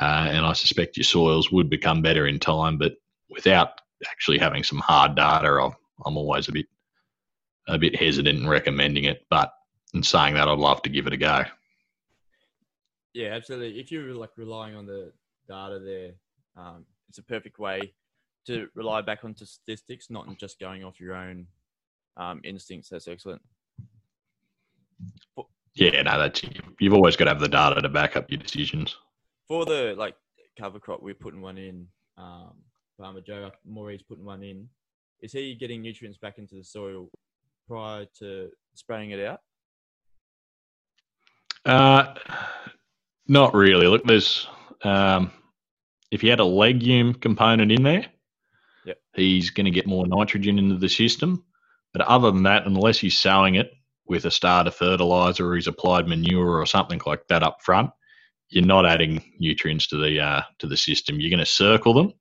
uh, 0.00 0.28
and 0.30 0.46
I 0.46 0.52
suspect 0.52 0.96
your 0.96 1.02
soils 1.02 1.50
would 1.50 1.68
become 1.68 2.00
better 2.00 2.28
in 2.28 2.38
time. 2.38 2.78
But 2.78 2.92
without 3.28 3.80
actually 4.08 4.38
having 4.38 4.62
some 4.62 4.78
hard 4.78 5.16
data, 5.16 5.48
I'm, 5.48 5.72
I'm 6.06 6.16
always 6.16 6.46
a 6.46 6.52
bit 6.52 6.66
a 7.66 7.76
bit 7.76 7.96
hesitant 7.96 8.38
in 8.38 8.48
recommending 8.48 9.02
it. 9.02 9.26
But 9.28 9.52
in 9.94 10.04
saying 10.04 10.34
that, 10.34 10.46
I'd 10.46 10.56
love 10.56 10.80
to 10.82 10.90
give 10.90 11.08
it 11.08 11.12
a 11.12 11.16
go. 11.16 11.42
Yeah, 13.14 13.30
absolutely. 13.30 13.80
If 13.80 13.90
you're 13.90 14.14
like 14.14 14.30
relying 14.36 14.76
on 14.76 14.86
the 14.86 15.10
data 15.48 15.80
there, 15.80 16.12
um, 16.56 16.84
it's 17.08 17.18
a 17.18 17.24
perfect 17.24 17.58
way 17.58 17.94
to 18.46 18.68
rely 18.76 19.00
back 19.00 19.24
onto 19.24 19.44
statistics, 19.44 20.08
not 20.08 20.38
just 20.38 20.60
going 20.60 20.84
off 20.84 21.00
your 21.00 21.16
own 21.16 21.48
um, 22.16 22.40
instincts. 22.44 22.88
That's 22.88 23.08
excellent. 23.08 23.42
Yeah, 25.74 26.02
no, 26.02 26.18
that's 26.18 26.42
you've 26.78 26.94
always 26.94 27.16
got 27.16 27.24
to 27.24 27.30
have 27.32 27.40
the 27.40 27.48
data 27.48 27.80
to 27.82 27.88
back 27.88 28.16
up 28.16 28.30
your 28.30 28.38
decisions. 28.38 28.96
For 29.48 29.64
the 29.64 29.94
like 29.98 30.14
cover 30.58 30.78
crop, 30.78 31.02
we're 31.02 31.14
putting 31.14 31.40
one 31.40 31.58
in. 31.58 31.86
Um, 32.16 32.52
Farmer 32.96 33.20
Joe 33.20 33.50
Maury's 33.66 34.02
putting 34.02 34.24
one 34.24 34.42
in. 34.42 34.68
Is 35.20 35.32
he 35.32 35.54
getting 35.54 35.82
nutrients 35.82 36.18
back 36.18 36.38
into 36.38 36.54
the 36.54 36.62
soil 36.64 37.08
prior 37.66 38.06
to 38.20 38.50
spraying 38.74 39.10
it 39.10 39.20
out? 39.20 39.40
Uh, 41.64 42.14
not 43.26 43.54
really. 43.54 43.86
Look, 43.88 44.04
there's 44.04 44.46
um, 44.82 45.32
if 46.10 46.22
you 46.22 46.30
had 46.30 46.40
a 46.40 46.44
legume 46.44 47.14
component 47.14 47.72
in 47.72 47.82
there, 47.82 48.06
Yep. 48.84 48.98
he's 49.16 49.50
going 49.50 49.64
to 49.64 49.70
get 49.70 49.86
more 49.86 50.06
nitrogen 50.06 50.58
into 50.58 50.76
the 50.76 50.88
system. 50.90 51.42
But 51.94 52.02
other 52.02 52.30
than 52.30 52.42
that, 52.42 52.66
unless 52.66 52.98
he's 52.98 53.18
sowing 53.18 53.54
it 53.54 53.72
with 54.06 54.26
a 54.26 54.30
starter 54.30 54.70
fertilizer 54.70 55.48
or 55.48 55.54
he's 55.54 55.68
applied 55.68 56.06
manure 56.08 56.58
or 56.60 56.66
something 56.66 57.00
like 57.06 57.26
that 57.28 57.42
up 57.42 57.62
front, 57.62 57.90
you're 58.50 58.66
not 58.66 58.84
adding 58.84 59.22
nutrients 59.38 59.86
to 59.86 59.96
the 59.96 60.20
uh, 60.20 60.42
to 60.58 60.66
the 60.66 60.76
system. 60.76 61.18
You're 61.20 61.30
going 61.30 61.38
to 61.38 61.46
circle 61.46 61.94
them. 61.94 62.12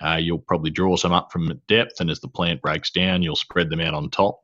Uh, 0.00 0.16
you'll 0.16 0.38
probably 0.38 0.70
draw 0.70 0.96
some 0.96 1.12
up 1.12 1.30
from 1.32 1.60
depth, 1.68 2.00
and 2.00 2.10
as 2.10 2.20
the 2.20 2.28
plant 2.28 2.60
breaks 2.60 2.90
down, 2.90 3.22
you'll 3.22 3.36
spread 3.36 3.70
them 3.70 3.80
out 3.80 3.94
on 3.94 4.10
top. 4.10 4.40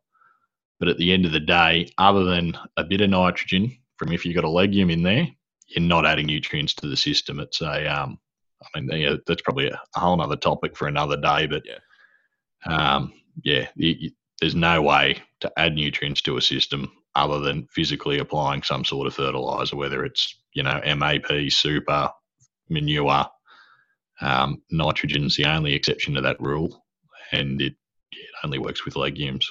But 0.79 0.89
at 0.89 0.97
the 0.99 1.13
end 1.13 1.27
of 1.27 1.33
the 1.33 1.41
day, 1.41 1.91
other 1.99 2.25
than 2.25 2.57
a 2.77 2.85
bit 2.85 3.01
of 3.01 3.11
nitrogen 3.11 3.77
from 3.97 4.13
if 4.13 4.25
you've 4.25 4.37
got 4.37 4.45
a 4.45 4.49
legume 4.49 4.91
in 4.91 5.03
there, 5.03 5.27
you're 5.67 5.83
not 5.83 6.07
adding 6.07 6.27
nutrients 6.27 6.75
to 6.75 6.89
the 6.89 6.97
system. 6.97 7.41
It's 7.41 7.61
a, 7.61 7.87
um, 7.87 8.19
I 8.75 8.81
mean, 8.81 9.01
yeah, 9.01 9.17
that's 9.27 9.43
probably 9.43 9.69
a, 9.69 9.81
whole 9.97 10.21
other 10.21 10.37
topic 10.37 10.77
for 10.77 10.87
another 10.87 11.21
day. 11.21 11.47
But 11.49 11.65
Yeah. 11.67 12.95
um, 12.97 13.13
yeah, 13.43 13.69
you- 13.75 14.11
there's 14.41 14.55
no 14.55 14.83
way 14.83 15.21
to 15.41 15.53
add 15.57 15.75
nutrients 15.75 16.23
to 16.23 16.37
a 16.37 16.43
system 16.43 16.91
other 17.15 17.41
than 17.41 17.67
physically 17.73 18.19
applying 18.19 18.63
some 18.63 18.85
sort 18.85 19.07
of 19.07 19.15
fertilizer, 19.15 19.77
whether 19.77 20.05
it's 20.05 20.37
you 20.55 20.63
know 20.63 20.81
MAP, 20.97 21.51
super, 21.51 22.11
manure. 22.69 23.27
Um, 24.21 24.63
nitrogen's 24.71 25.37
the 25.37 25.45
only 25.45 25.75
exception 25.75 26.15
to 26.15 26.21
that 26.23 26.41
rule, 26.41 26.85
and 27.33 27.61
it, 27.61 27.75
it 28.13 28.29
only 28.45 28.59
works 28.59 28.85
with 28.85 28.97
legumes. 28.97 29.49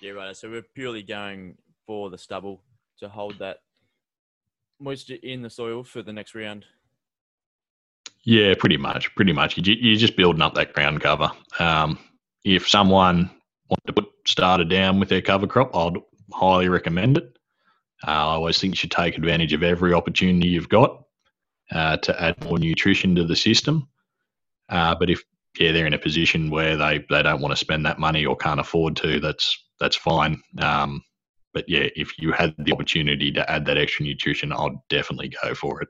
Yeah, 0.00 0.12
right. 0.12 0.36
So 0.36 0.50
we're 0.50 0.62
purely 0.62 1.02
going 1.02 1.56
for 1.86 2.10
the 2.10 2.18
stubble 2.18 2.62
to 3.00 3.08
hold 3.08 3.38
that 3.38 3.58
moisture 4.80 5.16
in 5.22 5.42
the 5.42 5.50
soil 5.50 5.82
for 5.82 6.02
the 6.02 6.12
next 6.12 6.34
round. 6.34 6.64
Yeah, 8.24 8.54
pretty 8.58 8.76
much. 8.76 9.14
Pretty 9.14 9.32
much. 9.32 9.58
You're 9.58 9.96
just 9.96 10.16
building 10.16 10.42
up 10.42 10.54
that 10.54 10.72
ground 10.72 11.00
cover. 11.00 11.30
Um, 11.58 11.98
if 12.44 12.68
someone 12.68 13.30
wanted 13.68 13.86
to 13.86 13.92
put 13.92 14.10
starter 14.26 14.64
down 14.64 15.00
with 15.00 15.08
their 15.08 15.22
cover 15.22 15.46
crop, 15.46 15.74
I'd 15.74 15.94
highly 16.32 16.68
recommend 16.68 17.18
it. 17.18 17.38
Uh, 18.06 18.10
I 18.10 18.34
always 18.34 18.58
think 18.58 18.72
you 18.72 18.76
should 18.76 18.90
take 18.90 19.16
advantage 19.16 19.52
of 19.52 19.62
every 19.62 19.92
opportunity 19.92 20.48
you've 20.48 20.68
got 20.68 21.02
uh, 21.72 21.96
to 21.98 22.22
add 22.22 22.42
more 22.44 22.58
nutrition 22.58 23.14
to 23.16 23.24
the 23.24 23.36
system. 23.36 23.88
Uh, 24.68 24.94
but 24.94 25.10
if 25.10 25.22
yeah, 25.58 25.72
they're 25.72 25.86
in 25.86 25.94
a 25.94 25.98
position 25.98 26.50
where 26.50 26.76
they, 26.76 27.04
they 27.10 27.22
don't 27.22 27.40
want 27.40 27.52
to 27.52 27.56
spend 27.56 27.84
that 27.86 27.98
money 27.98 28.24
or 28.24 28.36
can't 28.36 28.60
afford 28.60 28.94
to, 28.96 29.18
that's 29.18 29.64
that's 29.80 29.96
fine. 29.96 30.40
Um, 30.60 31.02
but 31.54 31.64
yeah, 31.68 31.88
if 31.96 32.18
you 32.18 32.32
had 32.32 32.54
the 32.58 32.72
opportunity 32.72 33.32
to 33.32 33.50
add 33.50 33.64
that 33.66 33.78
extra 33.78 34.04
nutrition, 34.04 34.52
I'd 34.52 34.72
definitely 34.88 35.32
go 35.42 35.54
for 35.54 35.82
it. 35.82 35.88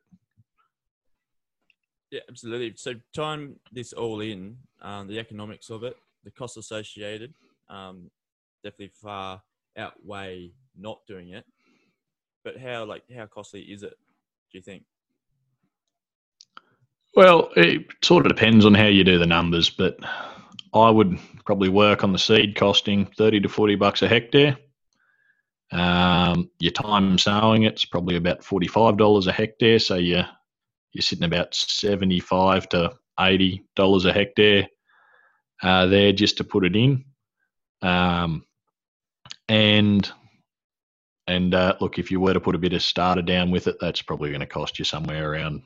Yeah, 2.10 2.20
absolutely. 2.28 2.74
So 2.76 2.94
tying 3.14 3.56
this 3.72 3.92
all 3.92 4.20
in, 4.20 4.56
um, 4.80 5.08
the 5.08 5.18
economics 5.18 5.68
of 5.68 5.84
it, 5.84 5.96
the 6.24 6.30
costs 6.30 6.56
associated, 6.56 7.34
um, 7.70 8.10
definitely 8.62 8.92
far 8.94 9.42
outweigh 9.76 10.52
not 10.76 11.00
doing 11.06 11.30
it. 11.30 11.44
But 12.44 12.58
how 12.58 12.84
like 12.84 13.02
how 13.14 13.26
costly 13.26 13.62
is 13.62 13.82
it? 13.82 13.94
Do 14.52 14.58
you 14.58 14.62
think? 14.62 14.84
Well, 17.14 17.50
it 17.56 17.86
sort 18.02 18.26
of 18.26 18.34
depends 18.34 18.64
on 18.64 18.74
how 18.74 18.86
you 18.86 19.04
do 19.04 19.18
the 19.18 19.26
numbers, 19.26 19.70
but 19.70 19.98
I 20.72 20.90
would 20.90 21.18
probably 21.44 21.68
work 21.68 22.04
on 22.04 22.12
the 22.12 22.18
seed 22.18 22.56
costing 22.56 23.06
thirty 23.06 23.40
to 23.40 23.48
forty 23.48 23.74
bucks 23.74 24.02
a 24.02 24.08
hectare. 24.08 24.56
Um, 25.70 26.50
your 26.60 26.72
time 26.72 27.18
sowing 27.18 27.64
it's 27.64 27.84
probably 27.84 28.16
about 28.16 28.44
forty 28.44 28.68
five 28.68 28.96
dollars 28.96 29.26
a 29.26 29.32
hectare, 29.32 29.78
so 29.78 29.96
you 29.96 30.22
you're 30.92 31.02
sitting 31.02 31.24
about 31.24 31.54
seventy 31.54 32.20
five 32.20 32.68
to 32.70 32.94
eighty 33.20 33.64
dollars 33.76 34.04
a 34.04 34.12
hectare 34.12 34.68
uh, 35.62 35.86
there 35.86 36.12
just 36.12 36.36
to 36.38 36.44
put 36.44 36.64
it 36.64 36.76
in. 36.76 37.04
Um, 37.82 38.44
and 39.48 40.10
and 41.26 41.54
uh, 41.54 41.76
look, 41.80 41.98
if 41.98 42.10
you 42.10 42.20
were 42.20 42.32
to 42.32 42.40
put 42.40 42.54
a 42.54 42.58
bit 42.58 42.72
of 42.72 42.82
starter 42.82 43.22
down 43.22 43.50
with 43.50 43.66
it, 43.66 43.76
that's 43.80 44.00
probably 44.00 44.30
going 44.30 44.40
to 44.40 44.46
cost 44.46 44.78
you 44.78 44.84
somewhere 44.84 45.30
around 45.30 45.62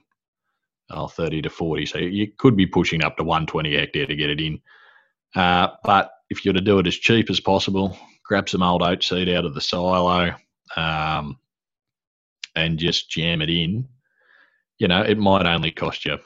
oh, 0.91 1.07
30 1.07 1.43
to 1.43 1.51
40. 1.51 1.87
So 1.87 1.99
you 1.99 2.33
could 2.37 2.57
be 2.57 2.67
pushing 2.67 3.05
up 3.05 3.17
to 3.17 3.23
120 3.23 3.77
hectare 3.77 4.07
to 4.07 4.17
get 4.17 4.31
it 4.31 4.41
in. 4.41 4.61
Uh, 5.37 5.69
but 5.85 6.11
if 6.31 6.45
you're 6.45 6.55
to 6.55 6.61
do 6.61 6.81
it 6.81 6.89
as 6.89 6.97
cheap 6.97 7.31
as 7.31 7.39
possible, 7.39 7.97
grab 8.25 8.49
some 8.49 8.63
old 8.63 8.83
oat 8.83 9.05
seed 9.05 9.29
out 9.29 9.45
of 9.45 9.55
the 9.55 9.61
silo 9.61 10.35
um, 10.77 11.39
and 12.57 12.79
just 12.79 13.09
jam 13.09 13.41
it 13.41 13.49
in, 13.49 13.89
you 14.79 14.89
know, 14.89 15.03
it 15.03 15.17
might 15.17 15.47
only 15.47 15.71
cost 15.71 16.05
you 16.05 16.19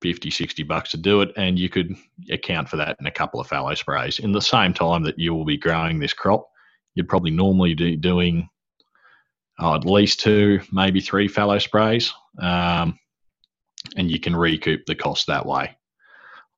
50, 0.00 0.30
60 0.30 0.62
bucks 0.64 0.90
to 0.90 0.96
do 0.96 1.20
it. 1.20 1.30
And 1.36 1.58
you 1.58 1.68
could 1.68 1.94
account 2.30 2.68
for 2.68 2.76
that 2.76 2.96
in 3.00 3.06
a 3.06 3.10
couple 3.10 3.40
of 3.40 3.46
fallow 3.46 3.74
sprays. 3.74 4.18
In 4.18 4.32
the 4.32 4.40
same 4.40 4.72
time 4.72 5.02
that 5.04 5.18
you 5.18 5.34
will 5.34 5.44
be 5.44 5.56
growing 5.56 5.98
this 5.98 6.12
crop, 6.12 6.48
you'd 6.94 7.08
probably 7.08 7.30
normally 7.30 7.74
be 7.74 7.96
doing 7.96 8.48
oh, 9.60 9.74
at 9.74 9.84
least 9.84 10.20
two, 10.20 10.60
maybe 10.72 11.00
three 11.00 11.28
fallow 11.28 11.58
sprays. 11.58 12.12
Um, 12.38 12.98
and 13.96 14.10
you 14.10 14.18
can 14.18 14.34
recoup 14.34 14.86
the 14.86 14.94
cost 14.94 15.26
that 15.26 15.46
way. 15.46 15.76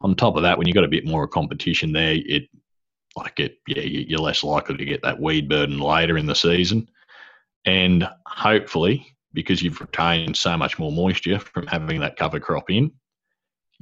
On 0.00 0.14
top 0.14 0.37
of 0.37 0.42
that, 0.42 0.59
when 0.59 0.66
you've 0.66 0.74
got 0.74 0.85
a 0.85 0.88
bit 0.88 1.07
more 1.07 1.26
competition 1.28 1.92
there, 1.92 2.14
it 2.16 2.48
like 3.16 3.40
it, 3.40 3.59
yeah, 3.66 3.83
you- 3.83 4.07
you're 4.09 4.18
less 4.18 4.42
likely 4.42 4.76
to 4.76 4.85
get 4.85 5.02
that 5.02 5.20
weed 5.20 5.48
burden 5.48 5.78
later 5.78 6.16
in 6.16 6.26
the 6.26 6.35
season. 6.35 6.88
And 7.66 8.09
hopefully, 8.26 9.07
because 9.35 9.62
you've 9.62 9.81
retained 9.81 10.37
so 10.37 10.57
much 10.57 10.78
more 10.78 10.90
moisture 10.90 11.38
from 11.38 11.66
having 11.66 12.00
that 12.00 12.16
cover 12.16 12.40
crop 12.40 12.70
in, 12.70 12.90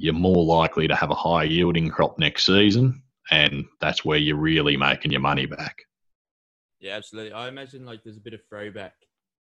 you're 0.01 0.13
more 0.13 0.43
likely 0.43 0.87
to 0.87 0.95
have 0.95 1.11
a 1.11 1.15
high 1.15 1.43
yielding 1.43 1.89
crop 1.89 2.17
next 2.17 2.45
season. 2.45 3.03
And 3.29 3.65
that's 3.79 4.03
where 4.03 4.17
you're 4.17 4.35
really 4.35 4.75
making 4.75 5.11
your 5.11 5.21
money 5.21 5.45
back. 5.45 5.77
Yeah, 6.79 6.95
absolutely. 6.95 7.33
I 7.33 7.47
imagine 7.47 7.85
like 7.85 8.03
there's 8.03 8.17
a 8.17 8.21
bit 8.21 8.33
of 8.33 8.41
throwback. 8.49 8.95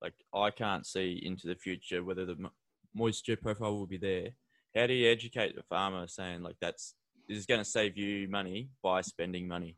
Like 0.01 0.15
I 0.33 0.49
can't 0.49 0.85
see 0.85 1.21
into 1.23 1.47
the 1.47 1.55
future 1.55 2.03
whether 2.03 2.25
the 2.25 2.49
moisture 2.95 3.37
profile 3.37 3.75
will 3.75 3.85
be 3.85 3.97
there. 3.97 4.29
How 4.75 4.87
do 4.87 4.93
you 4.93 5.09
educate 5.09 5.55
the 5.55 5.63
farmer 5.63 6.07
saying 6.07 6.41
like 6.41 6.55
that's 6.59 6.95
this 7.29 7.37
is 7.37 7.45
going 7.45 7.61
to 7.61 7.65
save 7.65 7.97
you 7.97 8.27
money 8.27 8.69
by 8.81 9.01
spending 9.01 9.47
money? 9.47 9.75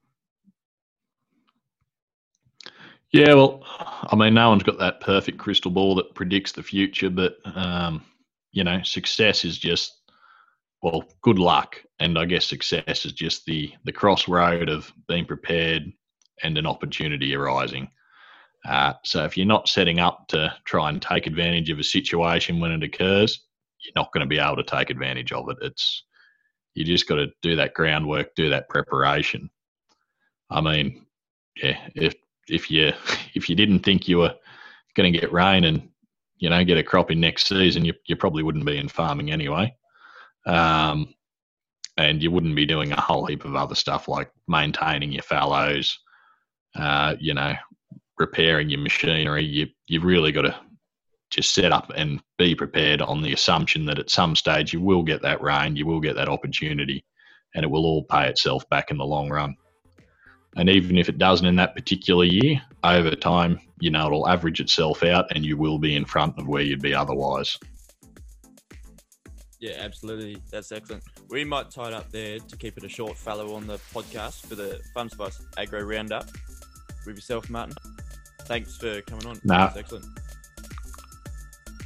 Yeah, 3.11 3.33
well, 3.33 3.63
I 4.11 4.15
mean, 4.15 4.35
no 4.35 4.49
one's 4.49 4.63
got 4.63 4.77
that 4.79 5.01
perfect 5.01 5.39
crystal 5.39 5.71
ball 5.71 5.95
that 5.95 6.13
predicts 6.13 6.51
the 6.51 6.63
future, 6.63 7.09
but 7.09 7.37
um, 7.55 8.03
you 8.51 8.63
know, 8.63 8.81
success 8.83 9.43
is 9.43 9.57
just 9.57 9.98
well, 10.81 11.03
good 11.21 11.39
luck, 11.39 11.75
and 11.99 12.17
I 12.17 12.25
guess 12.25 12.45
success 12.45 13.05
is 13.05 13.13
just 13.13 13.45
the 13.45 13.73
the 13.85 13.91
crossroad 13.91 14.69
of 14.69 14.91
being 15.07 15.25
prepared 15.25 15.91
and 16.43 16.57
an 16.57 16.65
opportunity 16.65 17.35
arising. 17.35 17.89
Uh, 18.65 18.93
so 19.03 19.23
if 19.23 19.37
you're 19.37 19.45
not 19.45 19.69
setting 19.69 19.99
up 19.99 20.27
to 20.29 20.53
try 20.65 20.89
and 20.89 21.01
take 21.01 21.27
advantage 21.27 21.69
of 21.69 21.79
a 21.79 21.83
situation 21.83 22.59
when 22.59 22.71
it 22.71 22.83
occurs, 22.83 23.45
you're 23.81 23.93
not 23.95 24.11
going 24.13 24.21
to 24.21 24.27
be 24.27 24.39
able 24.39 24.57
to 24.57 24.63
take 24.63 24.89
advantage 24.89 25.31
of 25.31 25.49
it. 25.49 25.57
It's 25.61 26.03
you 26.75 26.85
just 26.85 27.07
got 27.07 27.15
to 27.15 27.27
do 27.41 27.55
that 27.55 27.73
groundwork, 27.73 28.35
do 28.35 28.49
that 28.49 28.69
preparation. 28.69 29.49
I 30.49 30.61
mean, 30.61 31.05
yeah, 31.61 31.77
if 31.95 32.15
if 32.47 32.71
you 32.71 32.93
if 33.33 33.49
you 33.49 33.55
didn't 33.55 33.79
think 33.79 34.07
you 34.07 34.19
were 34.19 34.35
going 34.95 35.11
to 35.11 35.19
get 35.19 35.31
rain 35.31 35.65
and 35.65 35.89
you 36.37 36.49
know 36.49 36.63
get 36.63 36.77
a 36.77 36.83
crop 36.83 37.11
in 37.11 37.19
next 37.19 37.47
season, 37.47 37.85
you 37.85 37.93
you 38.05 38.15
probably 38.15 38.43
wouldn't 38.43 38.65
be 38.65 38.77
in 38.77 38.87
farming 38.87 39.31
anyway, 39.31 39.73
um, 40.45 41.13
and 41.97 42.23
you 42.23 42.31
wouldn't 42.31 42.55
be 42.55 42.65
doing 42.65 42.91
a 42.91 43.01
whole 43.01 43.25
heap 43.25 43.45
of 43.45 43.55
other 43.55 43.75
stuff 43.75 44.07
like 44.07 44.31
maintaining 44.47 45.11
your 45.11 45.23
fallows, 45.23 45.99
uh, 46.75 47.15
you 47.19 47.33
know, 47.33 47.53
repairing 48.17 48.69
your 48.69 48.79
machinery. 48.79 49.43
You 49.43 49.67
you've 49.87 50.05
really 50.05 50.31
got 50.31 50.43
to 50.43 50.55
just 51.29 51.53
set 51.53 51.71
up 51.71 51.91
and 51.95 52.21
be 52.37 52.55
prepared 52.55 53.01
on 53.01 53.21
the 53.21 53.33
assumption 53.33 53.85
that 53.85 53.99
at 53.99 54.09
some 54.09 54.35
stage 54.35 54.73
you 54.73 54.81
will 54.81 55.03
get 55.03 55.21
that 55.21 55.41
rain, 55.41 55.75
you 55.75 55.85
will 55.85 55.99
get 55.99 56.15
that 56.15 56.29
opportunity, 56.29 57.03
and 57.53 57.63
it 57.63 57.69
will 57.69 57.85
all 57.85 58.03
pay 58.03 58.27
itself 58.27 58.67
back 58.69 58.91
in 58.91 58.97
the 58.97 59.05
long 59.05 59.29
run. 59.29 59.55
And 60.55 60.69
even 60.69 60.97
if 60.97 61.09
it 61.09 61.19
doesn't 61.19 61.45
in 61.45 61.55
that 61.57 61.75
particular 61.75 62.25
year, 62.25 62.61
over 62.83 63.11
time, 63.15 63.59
you 63.79 63.91
know, 63.91 64.07
it'll 64.07 64.27
average 64.27 64.59
itself 64.59 65.03
out 65.03 65.25
and 65.35 65.45
you 65.45 65.57
will 65.57 65.77
be 65.77 65.95
in 65.95 66.05
front 66.05 66.37
of 66.39 66.47
where 66.47 66.63
you'd 66.63 66.81
be 66.81 66.93
otherwise. 66.93 67.57
Yeah, 69.59 69.75
absolutely. 69.79 70.41
That's 70.51 70.71
excellent. 70.71 71.03
We 71.29 71.43
might 71.43 71.69
tie 71.69 71.89
it 71.89 71.93
up 71.93 72.09
there 72.11 72.39
to 72.39 72.57
keep 72.57 72.77
it 72.77 72.83
a 72.83 72.89
short 72.89 73.17
fellow 73.17 73.55
on 73.55 73.67
the 73.67 73.77
podcast 73.93 74.45
for 74.45 74.55
the 74.55 74.79
Farms 74.93 75.11
Advice 75.13 75.41
Agri 75.57 75.83
Roundup 75.83 76.29
with 77.05 77.15
yourself, 77.15 77.49
Martin. 77.49 77.75
Thanks 78.43 78.77
for 78.77 79.01
coming 79.01 79.25
on. 79.27 79.39
Nah. 79.43 79.67
That's 79.67 79.77
excellent. 79.77 80.05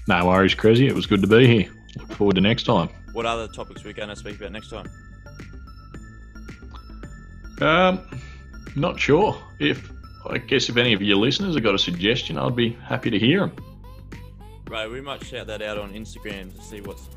No 0.08 0.28
worries, 0.28 0.54
Cressy. 0.54 0.88
It 0.88 0.94
was 0.94 1.08
good 1.08 1.22
to 1.22 1.28
be 1.28 1.48
here. 1.48 1.74
Look 1.98 2.14
forward 2.14 2.36
to 2.36 2.42
next 2.42 2.64
time. 2.64 2.90
What 3.14 3.26
other 3.26 3.48
topics 3.48 3.84
we're 3.84 3.94
going 3.94 4.10
to 4.10 4.16
speak 4.16 4.36
about 4.36 4.52
next 4.52 4.70
time? 4.70 4.90
Um, 7.62 8.22
not 8.76 9.00
sure. 9.00 9.36
If 9.60 9.92
I 10.28 10.38
guess 10.38 10.70
if 10.70 10.78
any 10.78 10.94
of 10.94 11.02
your 11.02 11.18
listeners 11.18 11.56
have 11.56 11.64
got 11.64 11.74
a 11.74 11.80
suggestion, 11.80 12.38
I'd 12.38 12.56
be 12.56 12.72
happy 12.72 13.10
to 13.10 13.20
hear 13.20 13.40
them. 13.40 13.56
Right, 14.70 14.90
we 14.90 15.02
might 15.02 15.24
shout 15.24 15.48
that 15.48 15.62
out 15.62 15.78
on 15.78 15.94
Instagram 15.94 16.56
to 16.56 16.62
see 16.62 16.82
what's 16.82 17.08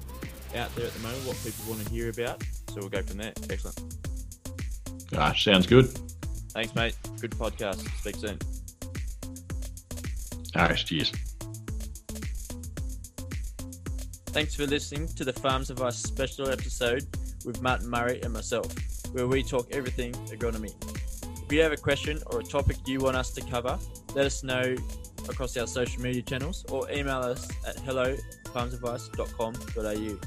out 0.54 0.74
there 0.74 0.86
at 0.86 0.92
the 0.92 1.00
moment, 1.00 1.26
what 1.26 1.36
people 1.42 1.64
want 1.68 1.84
to 1.84 1.90
hear 1.90 2.10
about. 2.10 2.42
So 2.68 2.76
we'll 2.76 2.88
go 2.88 3.02
from 3.02 3.18
there. 3.18 3.32
Excellent. 3.50 3.80
Ah, 5.16 5.32
sounds 5.36 5.66
good. 5.66 5.86
Thanks, 6.50 6.74
mate. 6.74 6.96
Good 7.20 7.32
podcast. 7.32 7.86
Speak 7.98 8.16
soon. 8.16 8.38
All 10.54 10.68
right, 10.68 10.76
cheers. 10.76 11.12
Thanks 14.28 14.54
for 14.54 14.66
listening 14.66 15.08
to 15.08 15.24
the 15.24 15.32
Farms 15.32 15.70
of 15.70 15.78
Advice 15.78 15.96
special 15.96 16.50
episode 16.50 17.06
with 17.44 17.62
Martin 17.62 17.88
Murray 17.88 18.20
and 18.22 18.32
myself, 18.32 18.72
where 19.12 19.26
we 19.26 19.42
talk 19.42 19.68
everything 19.74 20.12
agronomy. 20.28 20.74
If 21.44 21.52
you 21.52 21.62
have 21.62 21.72
a 21.72 21.76
question 21.76 22.20
or 22.26 22.40
a 22.40 22.42
topic 22.42 22.76
you 22.86 23.00
want 23.00 23.16
us 23.16 23.32
to 23.32 23.40
cover, 23.40 23.78
let 24.14 24.26
us 24.26 24.42
know 24.42 24.76
across 25.28 25.56
our 25.56 25.66
social 25.66 26.00
media 26.02 26.22
channels 26.22 26.64
or 26.70 26.88
email 26.90 27.18
us 27.18 27.48
at 27.66 27.76
hello@farmsadvice.com.au. 27.80 30.20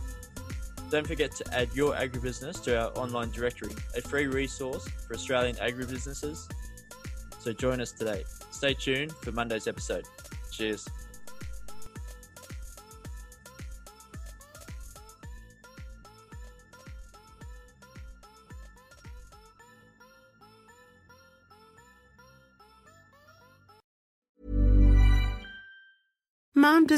Don't 0.90 1.06
forget 1.06 1.36
to 1.36 1.54
add 1.54 1.70
your 1.76 1.94
agribusiness 1.94 2.64
to 2.64 2.80
our 2.80 2.92
online 2.98 3.30
directory, 3.32 3.76
a 3.96 4.02
free 4.02 4.26
resource 4.28 4.88
for 5.08 5.14
Australian 5.14 5.56
agribusinesses. 5.58 6.50
So 7.40 7.54
join 7.54 7.80
us 7.80 7.92
today. 7.92 8.26
Stay 8.52 8.74
tuned 8.74 9.12
for 9.12 9.32
Monday's 9.32 9.68
episode. 9.68 10.08
Cheers. 10.52 10.88